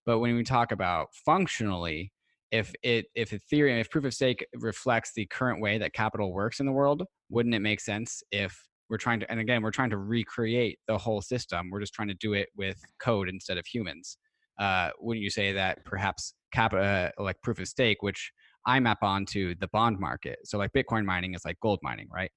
[0.07, 2.13] but when we talk about functionally
[2.51, 6.61] if it if ethereum if proof of stake reflects the current way that capital works
[6.61, 9.91] in the world wouldn't it make sense if we're trying to and again we're trying
[9.91, 13.67] to recreate the whole system we're just trying to do it with code instead of
[13.67, 14.17] humans
[14.59, 18.33] uh, wouldn't you say that perhaps cap uh, like proof of stake, which
[18.67, 20.39] I map onto the bond market.
[20.45, 22.31] So like Bitcoin mining is like gold mining, right?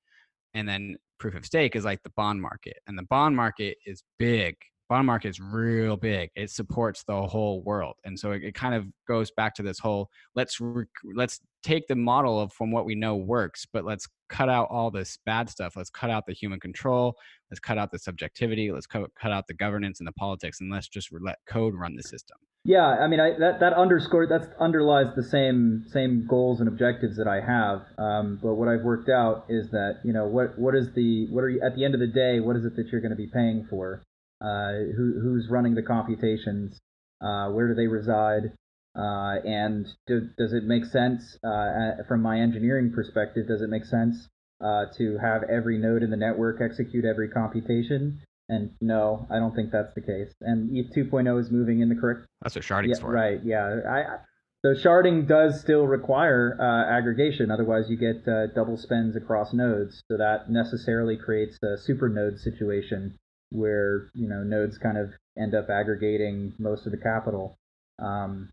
[0.53, 4.03] And then proof of stake is like the bond market, and the bond market is
[4.19, 4.55] big.
[4.89, 6.29] Bond market is real big.
[6.35, 9.79] It supports the whole world, and so it, it kind of goes back to this
[9.79, 14.07] whole let's rec- let's take the model of from what we know works, but let's
[14.27, 15.77] cut out all this bad stuff.
[15.77, 17.15] Let's cut out the human control.
[17.49, 18.71] Let's cut out the subjectivity.
[18.71, 21.95] Let's co- cut out the governance and the politics, and let's just let code run
[21.95, 22.37] the system.
[22.63, 27.17] Yeah, I mean, I, that that underscore that underlies the same same goals and objectives
[27.17, 27.81] that I have.
[27.97, 31.43] Um, but what I've worked out is that you know what what is the what
[31.43, 32.39] are you at the end of the day?
[32.39, 34.03] What is it that you're going to be paying for?
[34.39, 36.79] Uh, who who's running the computations?
[37.19, 38.53] Uh, where do they reside?
[38.95, 43.47] Uh, and do, does it make sense uh, from my engineering perspective?
[43.47, 44.27] Does it make sense
[44.59, 48.21] uh, to have every node in the network execute every computation?
[48.51, 50.33] And no, I don't think that's the case.
[50.41, 52.27] And ETH 2.0 is moving in the correct.
[52.41, 53.11] That's what sharding's yeah, for.
[53.11, 53.39] Right.
[53.45, 53.79] Yeah.
[53.89, 54.17] I,
[54.63, 57.49] so sharding does still require uh, aggregation.
[57.49, 60.03] Otherwise, you get uh, double spends across nodes.
[60.11, 63.17] So that necessarily creates a super node situation
[63.51, 67.55] where you know nodes kind of end up aggregating most of the capital.
[67.99, 68.49] Um,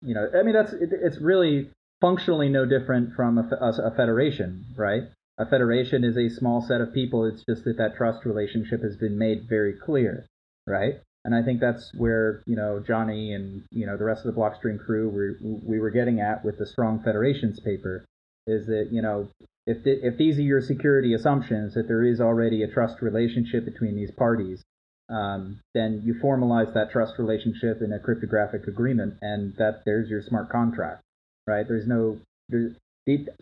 [0.00, 3.94] you know, I mean that's it, it's really functionally no different from a, a, a
[3.94, 5.02] federation, right?
[5.42, 7.24] A federation is a small set of people.
[7.24, 10.26] It's just that that trust relationship has been made very clear,
[10.66, 11.00] right?
[11.24, 14.40] And I think that's where you know Johnny and you know the rest of the
[14.40, 15.08] Blockstream crew
[15.42, 18.04] we we were getting at with the strong federations paper
[18.46, 19.28] is that you know
[19.66, 23.64] if the, if these are your security assumptions that there is already a trust relationship
[23.64, 24.62] between these parties,
[25.08, 30.22] um, then you formalize that trust relationship in a cryptographic agreement, and that there's your
[30.22, 31.02] smart contract,
[31.46, 31.66] right?
[31.66, 32.18] There's no
[32.48, 32.74] there's,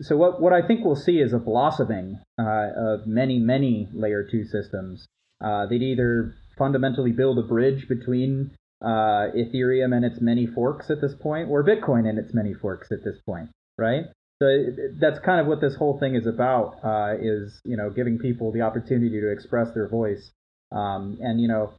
[0.01, 4.27] so what what I think we'll see is a blossoming uh, of many many layer
[4.29, 5.07] two systems.
[5.43, 8.51] Uh, they'd either fundamentally build a bridge between
[8.81, 12.91] uh, Ethereum and its many forks at this point, or Bitcoin and its many forks
[12.91, 14.05] at this point, right?
[14.41, 14.47] So
[14.99, 16.79] that's kind of what this whole thing is about.
[16.83, 20.31] Uh, is you know giving people the opportunity to express their voice,
[20.71, 21.73] um, and you know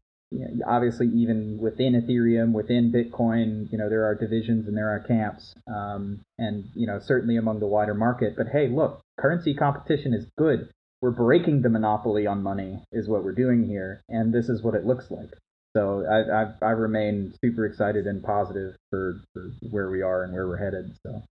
[0.66, 5.54] obviously even within Ethereum, within Bitcoin, you know, there are divisions and there are camps,
[5.66, 8.34] um, and you know, certainly among the wider market.
[8.36, 10.70] But hey, look, currency competition is good.
[11.00, 14.74] We're breaking the monopoly on money, is what we're doing here, and this is what
[14.74, 15.30] it looks like.
[15.76, 20.32] So I, I, I remain super excited and positive for, for where we are and
[20.32, 20.92] where we're headed.
[21.04, 21.22] So.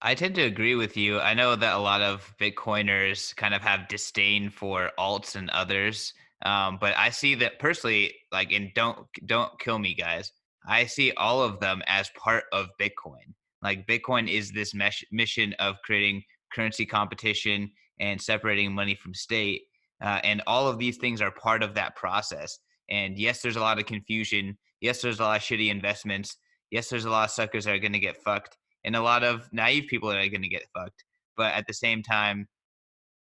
[0.00, 1.18] I tend to agree with you.
[1.18, 6.14] I know that a lot of Bitcoiners kind of have disdain for alts and others.
[6.44, 10.32] Um, but I see that personally, like, and don't don't kill me, guys.
[10.66, 13.34] I see all of them as part of Bitcoin.
[13.62, 16.22] Like, Bitcoin is this mesh- mission of creating
[16.52, 17.70] currency competition
[18.00, 19.62] and separating money from state,
[20.02, 22.58] uh, and all of these things are part of that process.
[22.88, 24.56] And yes, there's a lot of confusion.
[24.80, 26.36] Yes, there's a lot of shitty investments.
[26.70, 29.24] Yes, there's a lot of suckers that are going to get fucked, and a lot
[29.24, 31.04] of naive people that are going to get fucked.
[31.36, 32.46] But at the same time,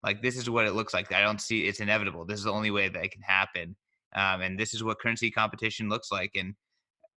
[0.03, 1.11] like this is what it looks like.
[1.11, 2.25] I don't see it's inevitable.
[2.25, 3.75] This is the only way that it can happen.
[4.15, 6.31] Um, and this is what currency competition looks like.
[6.35, 6.53] And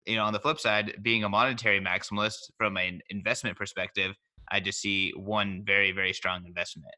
[0.07, 4.15] you know, on the flip side, being a monetary maximalist from an investment perspective,
[4.51, 6.95] I just see one very very strong investment.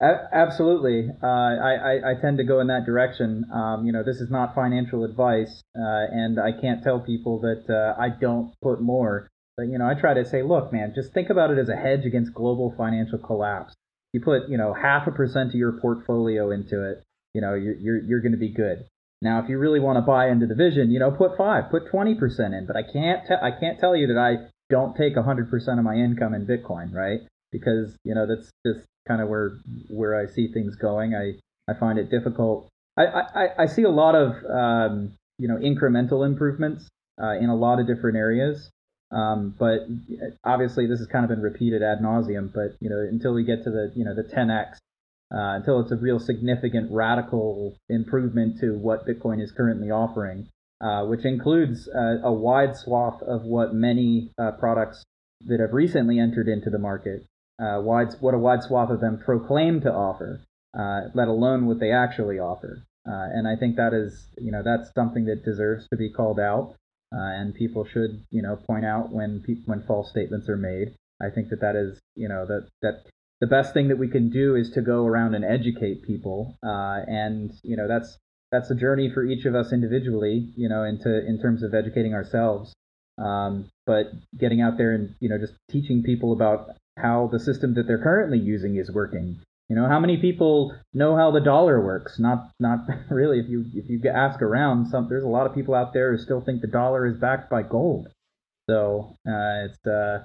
[0.00, 3.44] Absolutely, uh, I, I, I tend to go in that direction.
[3.52, 7.64] Um, you know, this is not financial advice, uh, and I can't tell people that
[7.68, 9.28] uh, I don't put more.
[9.58, 11.74] But you know, I try to say, look, man, just think about it as a
[11.74, 13.74] hedge against global financial collapse.
[14.12, 17.02] You put, you know, half a percent of your portfolio into it,
[17.34, 18.86] you know, you're you're, you're going to be good.
[19.20, 21.90] Now, if you really want to buy into the vision, you know, put five, put
[21.90, 22.66] twenty percent in.
[22.66, 25.84] But I can't te- I can't tell you that I don't take hundred percent of
[25.84, 27.18] my income in Bitcoin, right?
[27.50, 29.58] Because you know that's just kind of where
[29.90, 31.16] where I see things going.
[31.16, 31.32] I
[31.68, 32.68] I find it difficult.
[32.96, 36.88] I I, I see a lot of um, you know incremental improvements
[37.20, 38.70] uh, in a lot of different areas.
[39.10, 39.86] Um, but
[40.44, 42.52] obviously, this has kind of been repeated ad nauseum.
[42.52, 44.74] But you know, until we get to the you know the 10x,
[45.32, 50.48] uh, until it's a real significant radical improvement to what Bitcoin is currently offering,
[50.80, 55.02] uh, which includes uh, a wide swath of what many uh, products
[55.46, 57.24] that have recently entered into the market,
[57.60, 60.40] uh, wide what a wide swath of them proclaim to offer,
[60.78, 62.82] uh, let alone what they actually offer.
[63.06, 66.74] and I think that is you know that's something that deserves to be called out
[66.74, 66.78] uh,
[67.12, 70.94] and people should you know point out when pe- when false statements are made.
[71.20, 73.04] I think that that is you know that that
[73.40, 77.00] the best thing that we can do is to go around and educate people, uh,
[77.06, 78.18] and you know that's
[78.50, 82.14] that's a journey for each of us individually, you know, into in terms of educating
[82.14, 82.72] ourselves.
[83.18, 87.74] Um, but getting out there and you know just teaching people about how the system
[87.74, 91.80] that they're currently using is working you know, how many people know how the dollar
[91.84, 92.18] works?
[92.18, 93.38] Not, not really.
[93.38, 96.22] If you if you ask around, some there's a lot of people out there who
[96.22, 98.08] still think the dollar is backed by gold.
[98.68, 100.24] So uh, it's uh,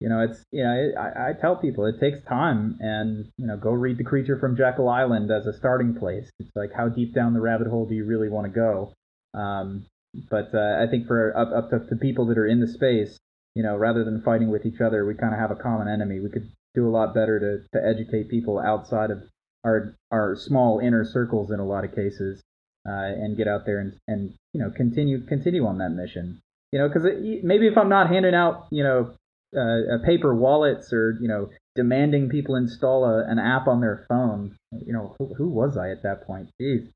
[0.00, 3.46] you know, it's you know, it, I, I tell people it takes time, and you
[3.46, 6.30] know, go read the Creature from Jekyll Island as a starting place.
[6.38, 8.92] It's like how deep down the rabbit hole do you really want to go?
[9.38, 9.86] Um,
[10.30, 13.18] but uh, I think for up up to the people that are in the space,
[13.54, 16.20] you know, rather than fighting with each other, we kind of have a common enemy.
[16.20, 19.22] We could do a lot better to, to educate people outside of
[19.64, 22.42] our our small inner circles in a lot of cases.
[22.86, 26.40] uh, and get out there and, and you know continue continue on that mission.
[26.72, 27.04] You know, because
[27.42, 29.14] maybe if I'm not handing out you know
[29.56, 34.56] uh, paper wallets or you know demanding people install a, an app on their phone,
[34.72, 36.50] you know who, who was I at that point?
[36.60, 36.88] Jeez.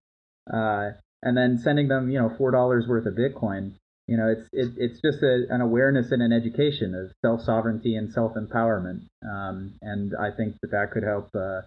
[0.53, 3.73] Uh, and then sending them you know four dollars worth of Bitcoin.
[4.09, 7.95] You know, it's it, it's just a, an awareness and an education of self sovereignty
[7.95, 11.61] and self empowerment, um, and I think that that could help uh,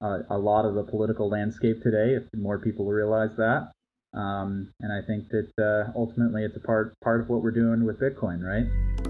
[0.00, 3.72] a, a lot of the political landscape today if more people realize that.
[4.14, 7.84] Um, and I think that uh, ultimately it's a part part of what we're doing
[7.84, 9.09] with Bitcoin, right?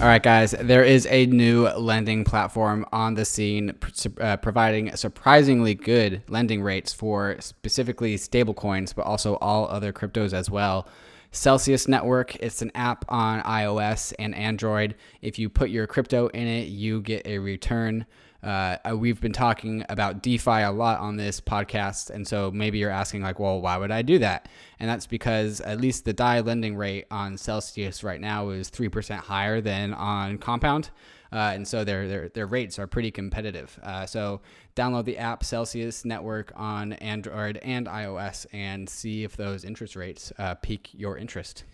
[0.00, 3.74] All right, guys, there is a new lending platform on the scene
[4.18, 10.48] uh, providing surprisingly good lending rates for specifically stablecoins, but also all other cryptos as
[10.48, 10.88] well.
[11.32, 12.34] Celsius Network.
[12.36, 14.94] It's an app on iOS and Android.
[15.20, 18.06] If you put your crypto in it, you get a return.
[18.42, 22.90] Uh, we've been talking about DeFi a lot on this podcast, and so maybe you're
[22.90, 24.48] asking like, well, why would I do that?
[24.78, 28.88] And that's because at least the DAI lending rate on Celsius right now is three
[28.88, 30.90] percent higher than on Compound,
[31.32, 33.78] uh, and so their their their rates are pretty competitive.
[33.82, 34.40] Uh, so
[34.74, 40.32] download the app Celsius Network on Android and iOS and see if those interest rates
[40.38, 41.64] uh, pique your interest.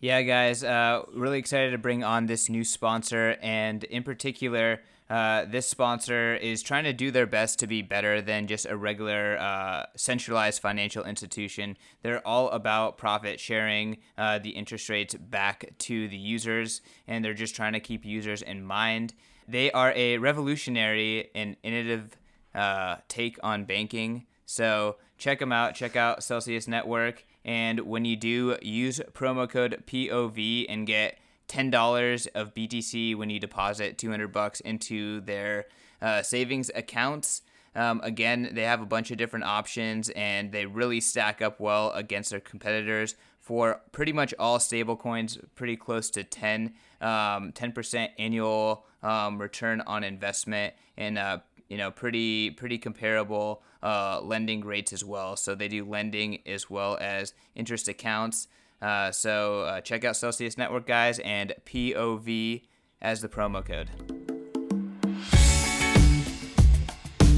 [0.00, 4.80] Yeah, guys, uh, really excited to bring on this new sponsor, and in particular.
[5.08, 8.76] Uh, this sponsor is trying to do their best to be better than just a
[8.76, 11.76] regular uh, centralized financial institution.
[12.02, 17.34] They're all about profit sharing uh, the interest rates back to the users, and they're
[17.34, 19.14] just trying to keep users in mind.
[19.46, 22.16] They are a revolutionary and innovative
[22.54, 24.26] uh, take on banking.
[24.44, 25.74] So check them out.
[25.74, 27.24] Check out Celsius Network.
[27.44, 31.18] And when you do, use promo code POV and get
[31.48, 35.66] $10 of BTC when you deposit 200 bucks into their
[36.02, 37.42] uh, savings accounts.
[37.74, 41.90] Um, again, they have a bunch of different options and they really stack up well
[41.92, 48.86] against their competitors for pretty much all stablecoins, pretty close to 10, um, 10% annual
[49.02, 51.38] um, return on investment and uh,
[51.68, 55.36] you know pretty pretty comparable uh, lending rates as well.
[55.36, 58.48] So they do lending as well as interest accounts.
[58.80, 62.62] Uh, so uh, check out Celsius Network, guys, and POV
[63.00, 63.90] as the promo code.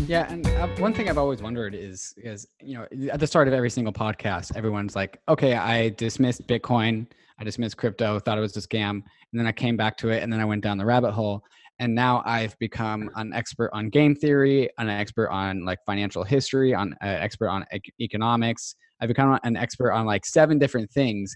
[0.09, 3.47] Yeah, and uh, one thing I've always wondered is, is you know, at the start
[3.47, 7.07] of every single podcast, everyone's like, "Okay, I dismissed Bitcoin,
[7.39, 10.23] I dismissed crypto, thought it was a scam, and then I came back to it,
[10.23, 11.45] and then I went down the rabbit hole,
[11.81, 16.75] and now I've become an expert on game theory, an expert on like financial history,
[16.75, 21.35] on uh, expert on e- economics, I've become an expert on like seven different things.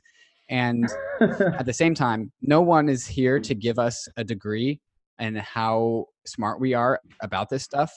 [0.51, 0.89] And
[1.21, 4.81] at the same time, no one is here to give us a degree
[5.19, 7.93] and how smart we are about this stuff.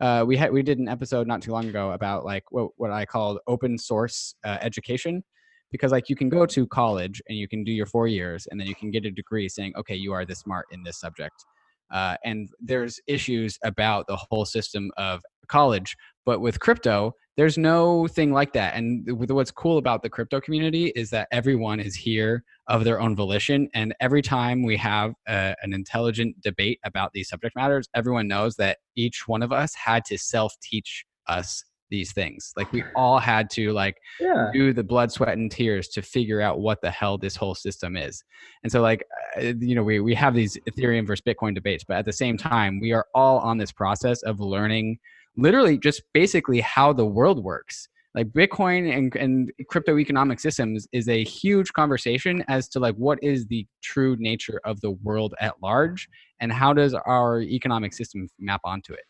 [0.00, 2.92] Uh, we had we did an episode not too long ago about like what what
[2.92, 5.24] I called open source uh, education,
[5.72, 8.60] because like you can go to college and you can do your four years and
[8.60, 11.44] then you can get a degree saying okay you are this smart in this subject,
[11.90, 18.08] uh, and there's issues about the whole system of college, but with crypto there's no
[18.08, 18.74] thing like that.
[18.74, 23.14] And what's cool about the crypto community is that everyone is here of their own
[23.14, 23.68] volition.
[23.74, 28.56] And every time we have a, an intelligent debate about these subject matters, everyone knows
[28.56, 32.52] that each one of us had to self teach us these things.
[32.56, 34.50] Like we all had to like yeah.
[34.52, 37.96] do the blood, sweat, and tears to figure out what the hell this whole system
[37.96, 38.22] is.
[38.62, 39.04] And so like
[39.36, 42.36] uh, you know we we have these Ethereum versus Bitcoin debates, but at the same
[42.36, 44.98] time we are all on this process of learning
[45.36, 51.08] literally just basically how the world works like bitcoin and, and crypto economic systems is
[51.08, 55.54] a huge conversation as to like what is the true nature of the world at
[55.62, 56.08] large
[56.40, 59.04] and how does our economic system map onto it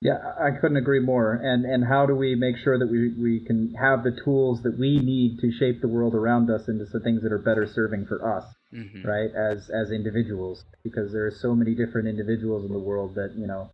[0.00, 3.40] yeah i couldn't agree more and and how do we make sure that we we
[3.40, 7.00] can have the tools that we need to shape the world around us into the
[7.00, 8.44] things that are better serving for us
[8.74, 9.06] mm-hmm.
[9.06, 13.32] right as as individuals because there are so many different individuals in the world that
[13.36, 13.70] you know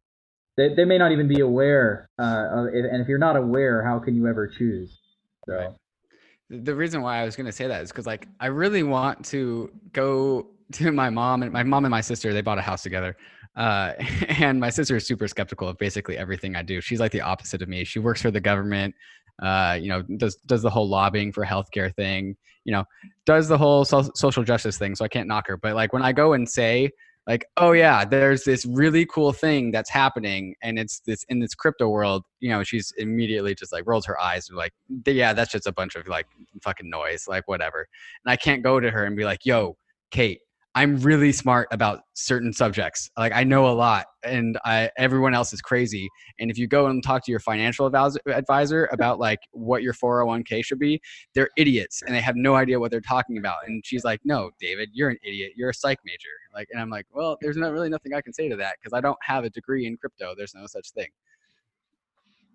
[0.56, 2.08] they, they may not even be aware.
[2.18, 4.98] Uh, and if you're not aware, how can you ever choose?
[5.46, 5.54] So.
[5.54, 5.70] Right.
[6.50, 9.24] The reason why I was going to say that is because like I really want
[9.26, 12.32] to go to my mom and my mom and my sister.
[12.32, 13.16] They bought a house together,
[13.56, 13.92] uh,
[14.28, 16.80] and my sister is super skeptical of basically everything I do.
[16.80, 17.84] She's like the opposite of me.
[17.84, 18.94] She works for the government.
[19.42, 22.36] Uh, you know, does does the whole lobbying for healthcare thing.
[22.64, 22.84] You know,
[23.26, 24.94] does the whole so- social justice thing.
[24.94, 25.56] So I can't knock her.
[25.56, 26.90] But like when I go and say
[27.26, 31.54] like oh yeah there's this really cool thing that's happening and it's this in this
[31.54, 34.72] crypto world you know she's immediately just like rolls her eyes and like
[35.06, 36.26] yeah that's just a bunch of like
[36.62, 37.86] fucking noise like whatever
[38.24, 39.76] and i can't go to her and be like yo
[40.10, 40.40] kate
[40.74, 43.10] I'm really smart about certain subjects.
[43.18, 46.08] Like I know a lot, and I, everyone else is crazy.
[46.38, 50.64] And if you go and talk to your financial advisor about like what your 401k
[50.64, 51.00] should be,
[51.34, 53.56] they're idiots and they have no idea what they're talking about.
[53.66, 55.52] And she's like, "No, David, you're an idiot.
[55.56, 58.32] You're a psych major." Like, and I'm like, "Well, there's not really nothing I can
[58.32, 60.34] say to that because I don't have a degree in crypto.
[60.34, 61.08] There's no such thing."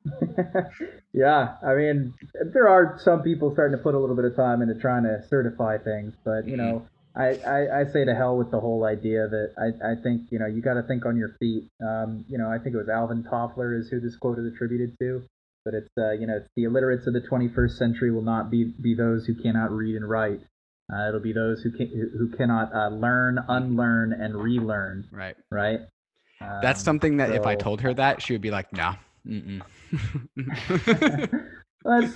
[1.13, 2.13] yeah, I mean,
[2.53, 5.21] there are some people starting to put a little bit of time into trying to
[5.27, 6.57] certify things, but you mm-hmm.
[6.57, 6.87] know,
[7.17, 10.37] I, I, I say to hell with the whole idea that I, I think you
[10.37, 11.67] know you got to think on your feet.
[11.81, 14.95] Um, you know, I think it was Alvin Toffler is who this quote is attributed
[14.99, 15.23] to,
[15.65, 18.65] but it's uh, you know it's the illiterates of the 21st century will not be
[18.65, 20.41] be those who cannot read and write.
[20.93, 21.87] Uh, it'll be those who can
[22.17, 25.07] who cannot uh, learn, unlearn, and relearn.
[25.11, 25.35] Right.
[25.51, 25.79] Right.
[26.39, 28.93] Um, That's something that so, if I told her that, she would be like, "No."
[31.83, 32.13] well,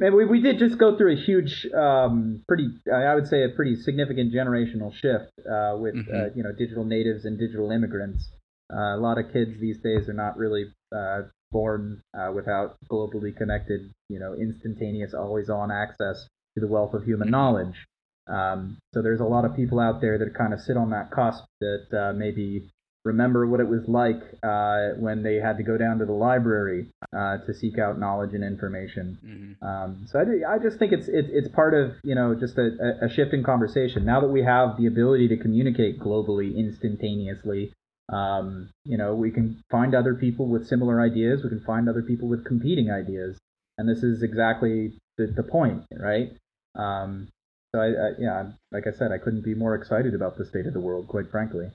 [0.00, 3.48] Maybe we, we did just go through a huge, um, pretty, I would say a
[3.48, 6.14] pretty significant generational shift uh, with, mm-hmm.
[6.14, 8.28] uh, you know, digital natives and digital immigrants.
[8.72, 13.36] Uh, a lot of kids these days are not really uh, born uh, without globally
[13.36, 17.32] connected, you know, instantaneous, always on access to the wealth of human mm-hmm.
[17.32, 17.86] knowledge.
[18.26, 21.10] Um, so there's a lot of people out there that kind of sit on that
[21.10, 22.70] cusp that uh, maybe
[23.04, 26.86] remember what it was like uh, when they had to go down to the library
[27.16, 29.18] uh, to seek out knowledge and information.
[29.24, 29.64] Mm-hmm.
[29.64, 32.70] Um, so I, I, just think it's, it's it's part of you know just a,
[33.02, 34.04] a shift in conversation.
[34.04, 37.72] Now that we have the ability to communicate globally instantaneously,
[38.10, 41.42] um, you know we can find other people with similar ideas.
[41.44, 43.36] We can find other people with competing ideas,
[43.76, 46.30] and this is exactly the, the point, right?
[46.74, 47.28] Um,
[47.74, 50.66] so I, I, yeah, like I said, I couldn't be more excited about the state
[50.66, 51.70] of the world, quite frankly.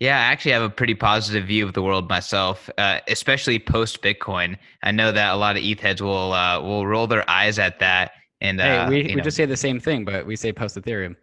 [0.00, 4.02] Yeah, I actually have a pretty positive view of the world myself, uh, especially post
[4.02, 4.58] Bitcoin.
[4.82, 7.78] I know that a lot of ETH heads will uh, will roll their eyes at
[7.78, 8.12] that.
[8.40, 10.76] And hey, uh, we, we know, just say the same thing, but we say post
[10.76, 11.16] Ethereum.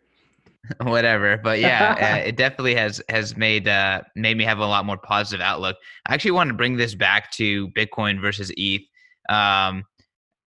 [0.83, 1.37] whatever.
[1.37, 4.97] But yeah, uh, it definitely has has made uh, made me have a lot more
[4.97, 5.77] positive outlook.
[6.07, 8.81] I actually want to bring this back to Bitcoin versus ETH.
[9.29, 9.83] Um,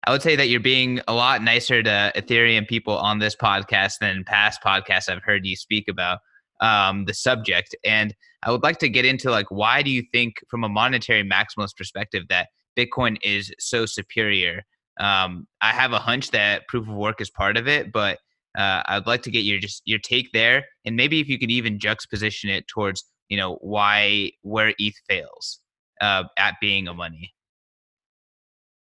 [0.04, 3.98] I would say that you're being a lot nicer to Ethereum people on this podcast
[4.00, 6.20] than past podcasts I've heard you speak about
[6.60, 7.74] um, the subject.
[7.84, 11.24] And I would like to get into like why do you think, from a monetary
[11.24, 14.62] maximalist perspective, that Bitcoin is so superior?
[14.98, 18.18] Um, I have a hunch that proof of work is part of it, but
[18.56, 21.50] uh, I'd like to get your just your take there, and maybe if you could
[21.50, 25.60] even juxtaposition it towards you know why where ETH fails
[26.00, 27.32] uh, at being a money.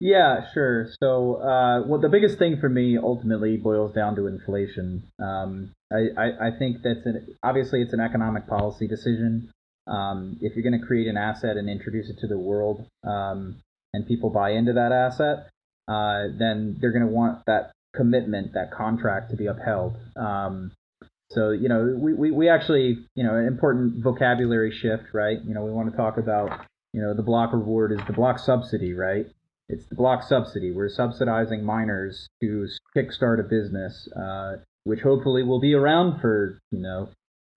[0.01, 0.89] Yeah, sure.
[1.03, 5.11] So, uh, well, the biggest thing for me ultimately boils down to inflation.
[5.18, 9.51] Um, I, I, I, think that's an, obviously it's an economic policy decision.
[9.86, 13.57] Um, if you're going to create an asset and introduce it to the world, um,
[13.95, 15.49] and people buy into that asset,
[15.89, 19.97] uh, then they're going to want that commitment, that contract to be upheld.
[20.16, 20.72] Um,
[21.30, 25.39] so, you know, we, we, we actually, you know, an important vocabulary shift, right?
[25.45, 28.39] You know, we want to talk about, you know, the block reward is the block
[28.39, 29.26] subsidy, right?
[29.68, 30.70] It's the block subsidy.
[30.70, 32.66] We're subsidizing miners to
[32.97, 37.09] kickstart a business, uh, which hopefully will be around for you know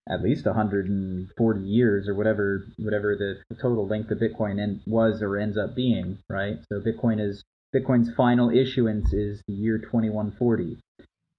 [0.10, 5.38] at least 140 years or whatever whatever the, total length of Bitcoin and was or
[5.38, 6.18] ends up being.
[6.30, 6.58] Right.
[6.70, 7.44] So Bitcoin is
[7.76, 10.78] Bitcoin's final issuance is the year 2140.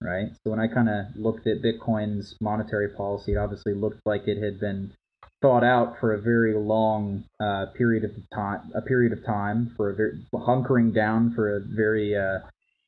[0.00, 0.28] Right.
[0.42, 4.42] So when I kind of looked at Bitcoin's monetary policy, it obviously looked like it
[4.42, 4.92] had been
[5.40, 9.90] thought out for a very long uh, period of time, a period of time for
[9.90, 12.38] a very hunkering down for a very uh,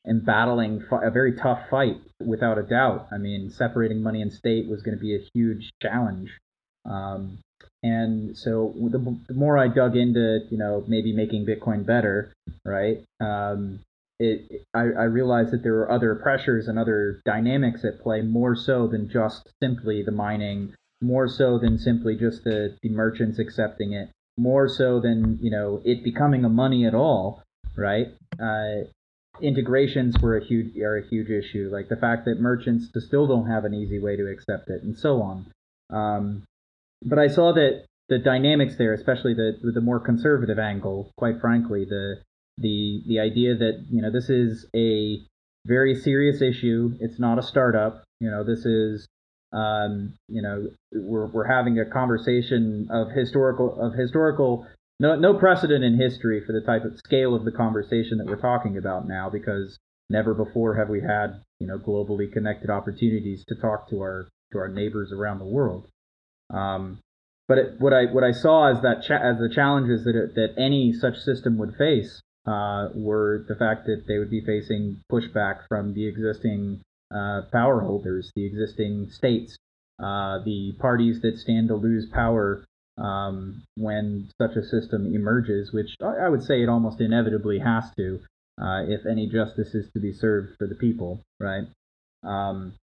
[0.05, 3.09] and battling a very tough fight without a doubt.
[3.13, 6.31] I mean, separating money and state was going to be a huge challenge.
[6.85, 7.39] Um,
[7.83, 8.99] and so the,
[9.29, 12.33] the, more I dug into, you know, maybe making Bitcoin better,
[12.65, 13.03] right?
[13.21, 13.81] Um,
[14.19, 18.55] it, I, I realized that there were other pressures and other dynamics at play more
[18.55, 20.75] so than just simply the mining
[21.05, 25.81] more so than simply just the, the merchants accepting it, more so than you know
[25.85, 27.43] it becoming a money at all,
[27.77, 28.09] right?
[28.41, 28.87] Uh,
[29.41, 33.49] integrations were a huge are a huge issue, like the fact that merchants still don't
[33.49, 35.47] have an easy way to accept it, and so on.
[35.91, 36.45] Um,
[37.03, 41.85] but I saw that the dynamics there, especially the the more conservative angle, quite frankly,
[41.85, 42.21] the
[42.59, 45.21] the the idea that you know this is a
[45.67, 46.93] very serious issue.
[47.01, 48.05] It's not a startup.
[48.21, 49.07] You know, this is
[49.55, 54.67] um, you know, we're we're having a conversation of historical of historical
[55.01, 58.41] no no precedent in history for the type of scale of the conversation that we're
[58.41, 59.79] talking about now because
[60.09, 64.59] never before have we had you know globally connected opportunities to talk to our to
[64.59, 65.87] our neighbors around the world.
[66.51, 67.01] Um,
[67.47, 70.35] but it, what I what I saw as that cha- as the challenges that it,
[70.35, 75.03] that any such system would face uh, were the fact that they would be facing
[75.11, 76.81] pushback from the existing
[77.15, 79.57] uh, power holders, the existing states,
[80.03, 82.65] uh, the parties that stand to lose power
[82.99, 88.21] um, when such a system emerges, which I would say it almost inevitably has to,
[88.61, 91.65] uh, if any justice is to be served for the people, right?
[92.23, 92.75] Um,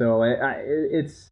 [0.00, 1.30] so I, I, it's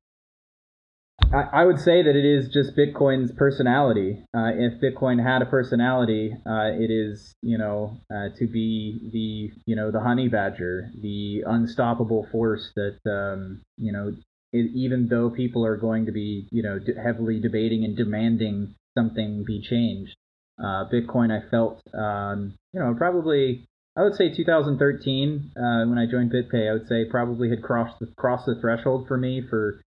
[1.33, 4.25] I, would say that it is just Bitcoin's personality.
[4.35, 9.61] Uh, if Bitcoin had a personality, uh, it is you know uh, to be the
[9.67, 14.13] you know the honey badger, the unstoppable force that um, you know
[14.57, 19.61] even though people are going to be you know heavily debating and demanding something be
[19.61, 20.17] changed.
[20.59, 26.07] Uh, Bitcoin, I felt um, you know probably I would say 2013 uh, when I
[26.11, 29.81] joined BitPay, I would say probably had crossed the, crossed the threshold for me for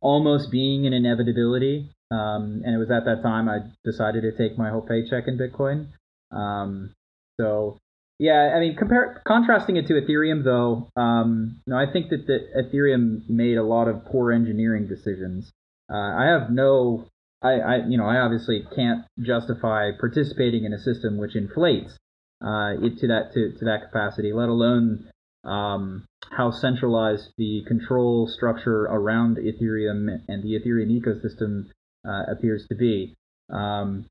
[0.00, 1.90] almost being an inevitability.
[2.10, 5.38] Um, and it was at that time I decided to take my whole paycheck in
[5.38, 5.88] Bitcoin.
[6.30, 6.94] Um,
[7.38, 7.78] so
[8.18, 10.88] yeah, I mean, compare contrasting it to Ethereum though.
[11.00, 15.50] Um, no, I think that the Ethereum made a lot of poor engineering decisions.
[15.92, 17.06] Uh, I have no,
[17.42, 21.92] I, I, you know, I obviously can't justify participating in a system which inflates
[22.40, 25.10] uh, it to that to, to that capacity, let alone
[25.44, 31.66] um, how centralized the control structure around Ethereum and the Ethereum ecosystem
[32.06, 33.14] uh, appears to be.
[33.50, 34.06] Um,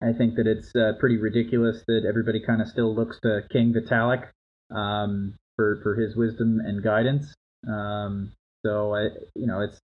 [0.00, 3.74] I think that it's uh, pretty ridiculous that everybody kind of still looks to King
[3.74, 4.28] Vitalik
[4.74, 7.34] um, for for his wisdom and guidance.
[7.66, 8.32] Um,
[8.64, 9.78] so I, you know, it's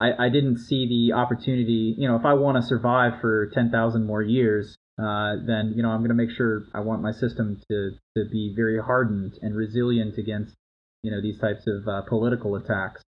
[0.00, 1.94] I, I didn't see the opportunity.
[1.96, 5.82] You know, if I want to survive for ten thousand more years, uh, then you
[5.82, 9.38] know I'm going to make sure I want my system to to be very hardened
[9.40, 10.54] and resilient against
[11.02, 13.02] you know these types of uh, political attacks.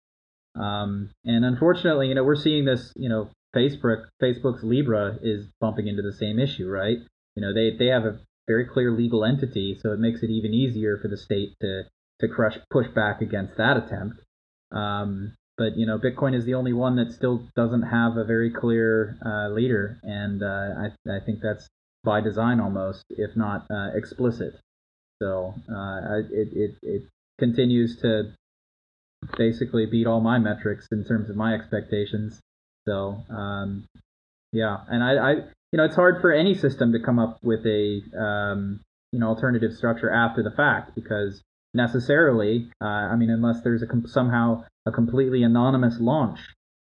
[0.55, 2.93] Um, and unfortunately, you know we're seeing this.
[2.95, 6.99] You know, Facebook Facebook's Libra is bumping into the same issue, right?
[7.35, 10.53] You know, they they have a very clear legal entity, so it makes it even
[10.53, 11.85] easier for the state to
[12.21, 14.21] to crush push back against that attempt.
[14.73, 18.51] Um, but you know, Bitcoin is the only one that still doesn't have a very
[18.51, 20.47] clear uh, leader, and uh,
[20.79, 21.69] I I think that's
[22.05, 24.55] by design almost, if not uh, explicit.
[25.21, 27.03] So uh, it, it, it
[27.39, 28.35] continues to
[29.37, 32.41] basically beat all my metrics in terms of my expectations.
[32.87, 33.87] So um,
[34.53, 35.33] yeah, and I, I,
[35.73, 38.81] you know, it's hard for any system to come up with a um,
[39.13, 41.43] you know alternative structure after the fact because
[41.75, 46.39] necessarily, uh, I mean, unless there's a com- somehow a completely anonymous launch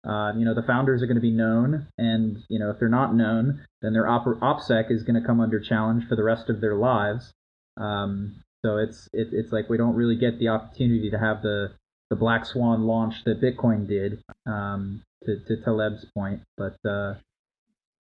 [0.04, 2.88] uh, you know, the founders are going to be known, and you know, if they're
[2.88, 6.50] not known, then their op- OPSEC is going to come under challenge for the rest
[6.50, 7.32] of their lives.
[7.76, 11.72] Um, so it's it, it's like we don't really get the opportunity to have the
[12.10, 14.22] the black swan launch that Bitcoin did.
[14.44, 17.14] Um, to, to Taleb's point, but uh,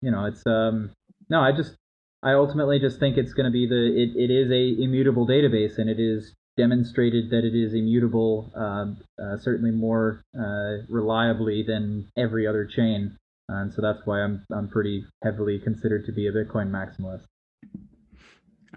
[0.02, 0.92] you know, it's um,
[1.30, 1.76] no, I just
[2.24, 5.78] I ultimately just think it's going to be the it, it is a immutable database,
[5.78, 8.86] and it is demonstrated that it is immutable, uh,
[9.22, 13.18] uh, certainly more uh, reliably than every other chain.
[13.50, 17.26] And so that's why I'm I'm pretty heavily considered to be a Bitcoin maximalist.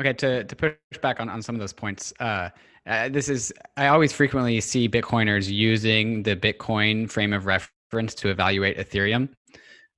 [0.01, 2.51] Okay, to, to push back on, on some of those points, uh,
[2.87, 8.29] uh, this is I always frequently see Bitcoiners using the Bitcoin frame of reference to
[8.29, 9.31] evaluate Ethereum.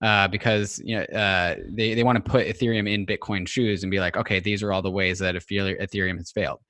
[0.02, 3.90] Uh, because you know uh, they, they want to put Ethereum in Bitcoin shoes and
[3.90, 6.60] be like, okay, these are all the ways that Ethereum has failed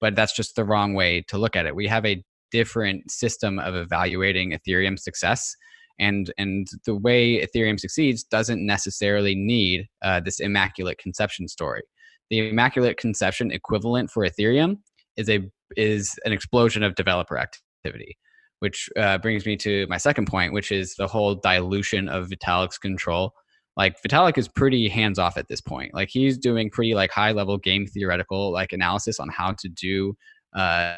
[0.00, 1.74] but that's just the wrong way to look at it.
[1.74, 5.54] We have a different system of evaluating Ethereum success.
[5.98, 11.82] And, and the way Ethereum succeeds doesn't necessarily need uh, this immaculate conception story.
[12.30, 14.78] The immaculate conception equivalent for Ethereum
[15.16, 15.40] is a
[15.76, 18.16] is an explosion of developer activity,
[18.60, 22.78] which uh, brings me to my second point, which is the whole dilution of Vitalik's
[22.78, 23.32] control
[23.78, 25.94] like Vitalik is pretty hands off at this point.
[25.94, 30.14] Like he's doing pretty like high level game theoretical like analysis on how to do
[30.54, 30.96] uh,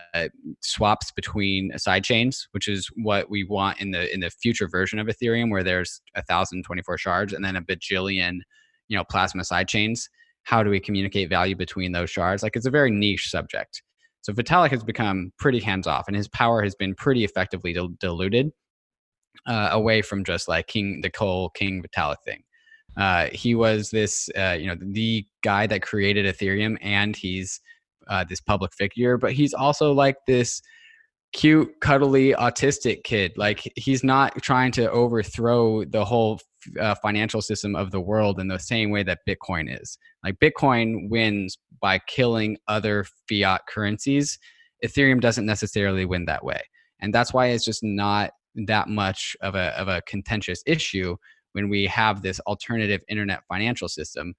[0.63, 4.99] swaps between side chains, which is what we want in the in the future version
[4.99, 8.39] of Ethereum, where there's a thousand twenty four shards and then a bajillion,
[8.89, 10.09] you know, plasma side chains.
[10.45, 12.43] How do we communicate value between those shards?
[12.43, 13.83] Like it's a very niche subject.
[14.23, 17.95] So Vitalik has become pretty hands off, and his power has been pretty effectively dil-
[17.99, 18.53] diluted
[19.47, 22.43] uh, away from just like King the Cole King Vitalik thing.
[22.97, 27.61] Uh, he was this, uh, you know, the guy that created Ethereum, and he's
[28.09, 29.17] uh, this public figure.
[29.17, 30.61] But he's also like this
[31.33, 33.33] cute, cuddly, autistic kid.
[33.37, 36.41] Like he's not trying to overthrow the whole
[36.81, 39.99] uh, financial system of the world in the same way that Bitcoin is.
[40.25, 44.39] Like Bitcoin wins by killing other fiat currencies.
[44.85, 46.61] Ethereum doesn't necessarily win that way,
[47.01, 48.33] and that's why it's just not
[48.67, 51.17] that much of a of a contentious issue
[51.53, 54.35] when we have this alternative internet financial system,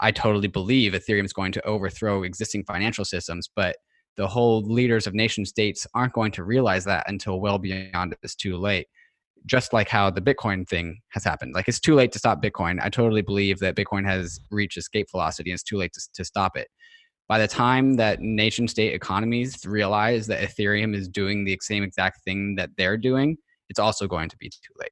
[0.00, 3.76] I totally believe Ethereum is going to overthrow existing financial systems, but
[4.16, 8.34] the whole leaders of nation states aren't going to realize that until well beyond it's
[8.34, 8.88] too late
[9.46, 11.54] just like how the bitcoin thing has happened.
[11.54, 12.78] Like it's too late to stop bitcoin.
[12.82, 16.24] I totally believe that bitcoin has reached escape velocity and it's too late to, to
[16.24, 16.68] stop it.
[17.28, 22.24] By the time that nation state economies realize that ethereum is doing the same exact
[22.24, 23.36] thing that they're doing
[23.68, 24.90] it's also going to be too late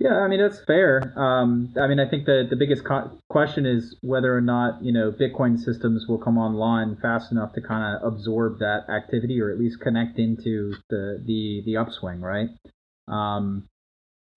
[0.00, 1.12] yeah, I mean that's fair.
[1.16, 4.92] Um, I mean, I think the the biggest co- question is whether or not you
[4.92, 9.50] know Bitcoin systems will come online fast enough to kind of absorb that activity, or
[9.50, 12.48] at least connect into the the the upswing, right?
[13.08, 13.68] Um,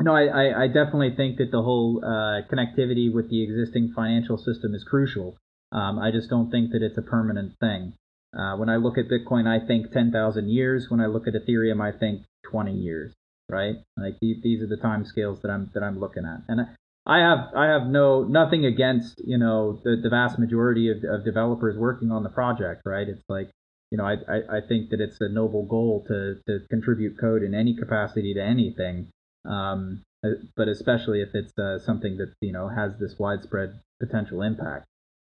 [0.02, 4.38] no, I, I, I definitely think that the whole uh, connectivity with the existing financial
[4.38, 5.36] system is crucial.
[5.72, 7.94] Um, I just don't think that it's a permanent thing.
[8.34, 10.86] Uh, when I look at Bitcoin, I think 10,000 years.
[10.90, 13.14] When I look at Ethereum, I think 20 years
[13.50, 13.76] right?
[13.98, 16.68] Like these, are the time scales that I'm that I'm looking at, and
[17.06, 21.26] I have I have no nothing against you know the, the vast majority of, of
[21.26, 23.08] developers working on the project, right?
[23.08, 23.50] It's like
[23.92, 27.44] you know I, I, I think that it's a noble goal to to contribute code
[27.44, 29.08] in any capacity to anything,
[29.46, 34.42] um, uh, but especially if it's uh, something that you know has this widespread potential
[34.42, 34.86] impact.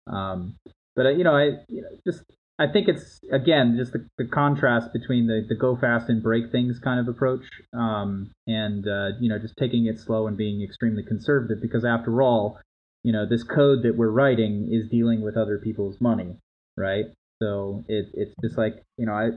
[0.07, 0.57] Um,
[0.95, 2.23] but uh, you know I you know, just
[2.61, 6.53] I think it's again just the, the contrast between the, the go fast and break
[6.53, 7.41] things kind of approach,
[7.73, 12.21] um, and uh, you know just taking it slow and being extremely conservative because after
[12.21, 12.61] all,
[13.03, 16.37] you know this code that we're writing is dealing with other people's money,
[16.77, 17.07] right?
[17.43, 19.31] So it, it's just like you know I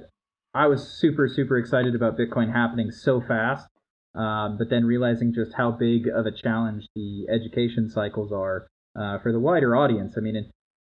[0.53, 3.69] I was super super excited about Bitcoin happening so fast,
[4.15, 8.67] um, but then realizing just how big of a challenge the education cycles are
[8.99, 10.15] uh, for the wider audience.
[10.17, 10.35] I mean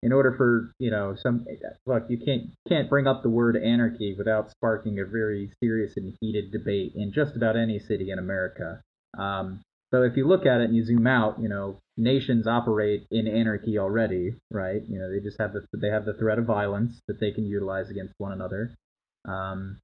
[0.03, 1.45] in order for you know some
[1.85, 6.15] look you can't can't bring up the word anarchy without sparking a very serious and
[6.19, 8.81] heated debate in just about any city in America.
[9.17, 13.05] Um, so if you look at it and you zoom out, you know nations operate
[13.11, 14.81] in anarchy already, right?
[14.87, 17.45] You know they just have the they have the threat of violence that they can
[17.45, 18.73] utilize against one another.
[19.27, 19.79] Um,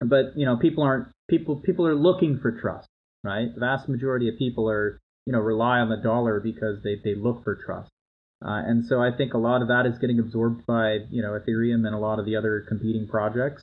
[0.00, 2.88] but you know people aren't people people are looking for trust,
[3.24, 3.52] right?
[3.54, 7.14] The vast majority of people are you know rely on the dollar because they they
[7.14, 7.90] look for trust.
[8.44, 11.38] Uh, and so I think a lot of that is getting absorbed by you know
[11.38, 13.62] Ethereum and a lot of the other competing projects.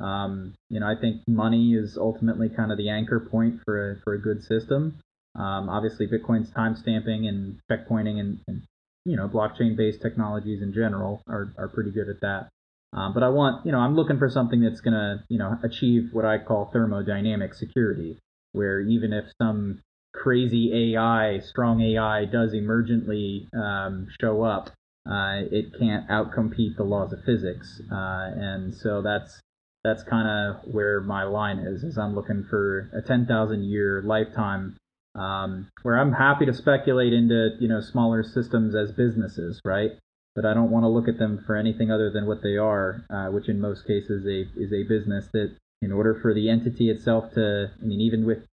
[0.00, 4.00] Um, you know, I think money is ultimately kind of the anchor point for a,
[4.02, 4.98] for a good system.
[5.34, 8.62] Um, obviously, Bitcoin's timestamping and checkpointing and, and
[9.04, 12.48] you know blockchain-based technologies in general are are pretty good at that.
[12.92, 15.56] Um, but I want you know I'm looking for something that's going to you know
[15.62, 18.18] achieve what I call thermodynamic security,
[18.52, 19.80] where even if some
[20.12, 24.70] crazy AI, strong AI does emergently um, show up,
[25.08, 27.80] uh, it can't outcompete the laws of physics.
[27.90, 29.40] Uh, and so that's
[29.82, 31.82] that's kind of where my line is.
[31.82, 34.76] Is I'm looking for a 10,000 year lifetime
[35.14, 39.92] um, where I'm happy to speculate into you know smaller systems as businesses, right?
[40.34, 43.04] But I don't want to look at them for anything other than what they are,
[43.10, 46.88] uh, which in most cases a, is a business that, in order for the entity
[46.88, 48.46] itself to, I mean, even with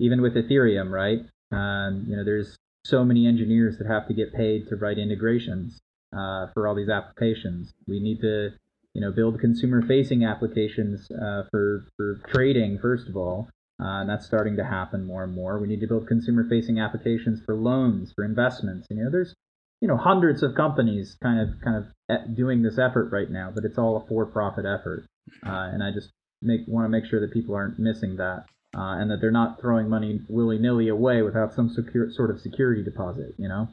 [0.00, 1.20] even with Ethereum, right?
[1.52, 5.78] Um, you know, there's so many engineers that have to get paid to write integrations
[6.16, 7.72] uh, for all these applications.
[7.86, 8.50] We need to,
[8.94, 13.48] you know, build consumer-facing applications uh, for for trading first of all,
[13.80, 15.58] uh, and that's starting to happen more and more.
[15.58, 18.86] We need to build consumer-facing applications for loans, for investments.
[18.90, 19.34] You know, there's
[19.80, 23.64] you know hundreds of companies kind of kind of doing this effort right now, but
[23.64, 25.04] it's all a for-profit effort,
[25.46, 26.10] uh, and I just
[26.42, 28.46] make want to make sure that people aren't missing that
[28.76, 32.40] uh, and that they're not throwing money willy nilly away without some secure, sort of
[32.40, 33.68] security deposit, you know?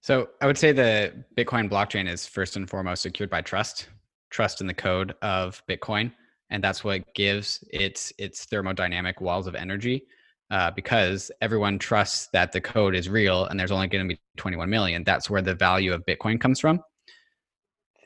[0.00, 3.88] So I would say the Bitcoin blockchain is first and foremost secured by trust,
[4.30, 6.12] trust in the code of Bitcoin.
[6.50, 10.06] And that's what gives its its thermodynamic walls of energy.
[10.48, 14.20] Uh, because everyone trusts that the code is real and there's only going to be
[14.36, 15.02] 21 million.
[15.02, 16.80] That's where the value of Bitcoin comes from.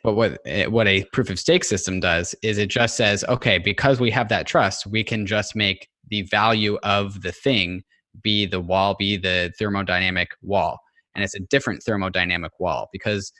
[0.02, 3.58] But what eh, what a proof of stake system does is it just says, okay,
[3.58, 7.82] because we have that trust, we can just make the value of the thing
[8.22, 10.78] be the wall, be the thermodynamic wall,
[11.14, 13.32] and it's a different thermodynamic wall because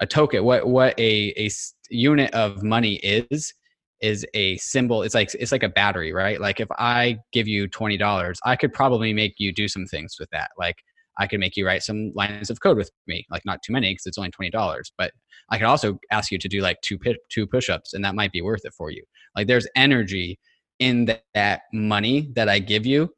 [0.00, 1.50] a token, what what a a
[1.90, 3.52] unit of money is,
[4.00, 5.02] is a symbol.
[5.02, 6.40] It's like it's like a battery, right?
[6.40, 10.16] Like if I give you twenty dollars, I could probably make you do some things
[10.18, 10.76] with that, like
[11.18, 13.92] I could make you write some lines of code with me, like not too many
[13.92, 14.92] because it's only twenty dollars.
[14.96, 15.12] But
[15.50, 16.98] I could also ask you to do like two
[17.30, 19.02] two push-ups, and that might be worth it for you.
[19.36, 20.38] Like there's energy
[20.78, 23.10] in that, that money that I give you,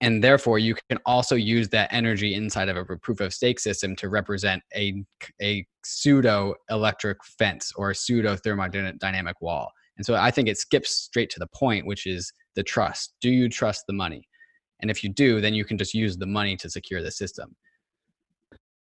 [0.00, 3.96] and therefore you can also use that energy inside of a proof of stake system
[3.96, 5.04] to represent a
[5.40, 9.70] a pseudo electric fence or a pseudo thermodynamic wall.
[9.96, 13.14] And so I think it skips straight to the point, which is the trust.
[13.20, 14.26] Do you trust the money?
[14.82, 17.54] And if you do, then you can just use the money to secure the system.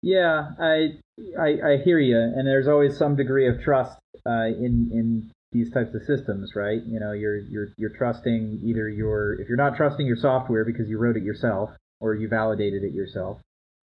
[0.03, 0.99] Yeah, I,
[1.39, 5.71] I, I hear you, and there's always some degree of trust uh, in in these
[5.71, 6.81] types of systems, right?
[6.85, 10.89] You know, you're you're you're trusting either your if you're not trusting your software because
[10.89, 11.71] you wrote it yourself
[12.01, 13.41] or you validated it yourself,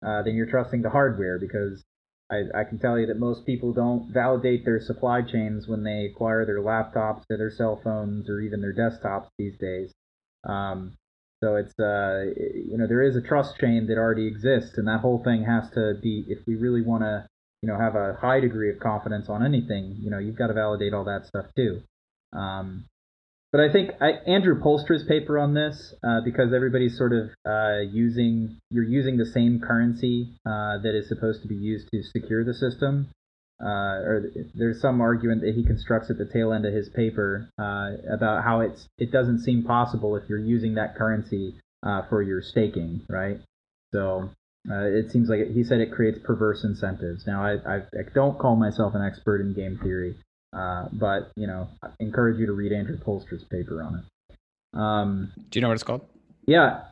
[0.06, 1.84] uh, then you're trusting the hardware because
[2.32, 6.10] I, I can tell you that most people don't validate their supply chains when they
[6.12, 9.94] acquire their laptops or their cell phones or even their desktops these days.
[10.44, 10.94] Um,
[11.44, 15.02] so it's uh, you know there is a trust chain that already exists, and that
[15.02, 17.28] whole thing has to be if we really want to
[17.62, 20.54] you know have a high degree of confidence on anything, you know you've got to
[20.54, 21.82] validate all that stuff too.
[22.34, 22.86] Um,
[23.52, 27.80] but I think I, Andrew Poelstra's paper on this, uh, because everybody's sort of uh,
[27.80, 32.44] using you're using the same currency uh, that is supposed to be used to secure
[32.44, 33.10] the system
[33.62, 33.66] uh,
[34.06, 37.92] or there's some argument that he constructs at the tail end of his paper uh,
[38.14, 42.42] about how it's it doesn't seem possible if you're using that currency uh, for your
[42.42, 43.40] staking, right?
[43.94, 44.30] So
[44.70, 47.26] uh, it seems like it, he said it creates perverse incentives.
[47.26, 50.16] Now I, I, I don't call myself an expert in game theory,
[50.54, 54.78] uh, but you know I encourage you to read Andrew Poelstra's paper on it.
[54.78, 56.02] Um, Do you know what it's called?
[56.46, 56.84] Yeah,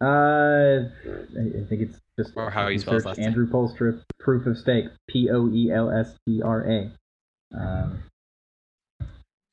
[0.00, 4.86] uh, I think it's just or how you spell last Andrew Poelstra proof of stake
[5.08, 6.90] P O E L S T R A.
[7.56, 8.02] Um,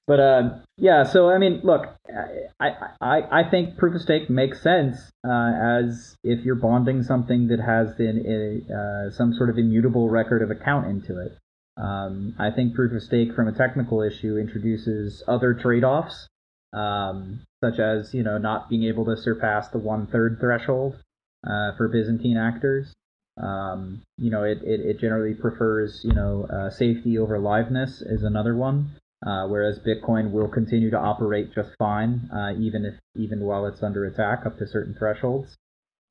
[0.08, 1.88] but uh, yeah, so I mean, look,
[2.60, 4.98] I, I I think proof of stake makes sense
[5.28, 10.42] uh, as if you're bonding something that has the, uh, some sort of immutable record
[10.42, 11.38] of account into it.
[11.78, 16.28] Um, I think proof of stake, from a technical issue, introduces other trade-offs,
[16.72, 20.98] um, such as you know not being able to surpass the one-third threshold
[21.46, 22.94] uh, for Byzantine actors.
[23.42, 28.24] Um, you know, it, it, it, generally prefers, you know, uh, safety over liveness is
[28.24, 28.96] another one.
[29.26, 33.82] Uh, whereas Bitcoin will continue to operate just fine, uh, even if even while it's
[33.82, 35.56] under attack up to certain thresholds.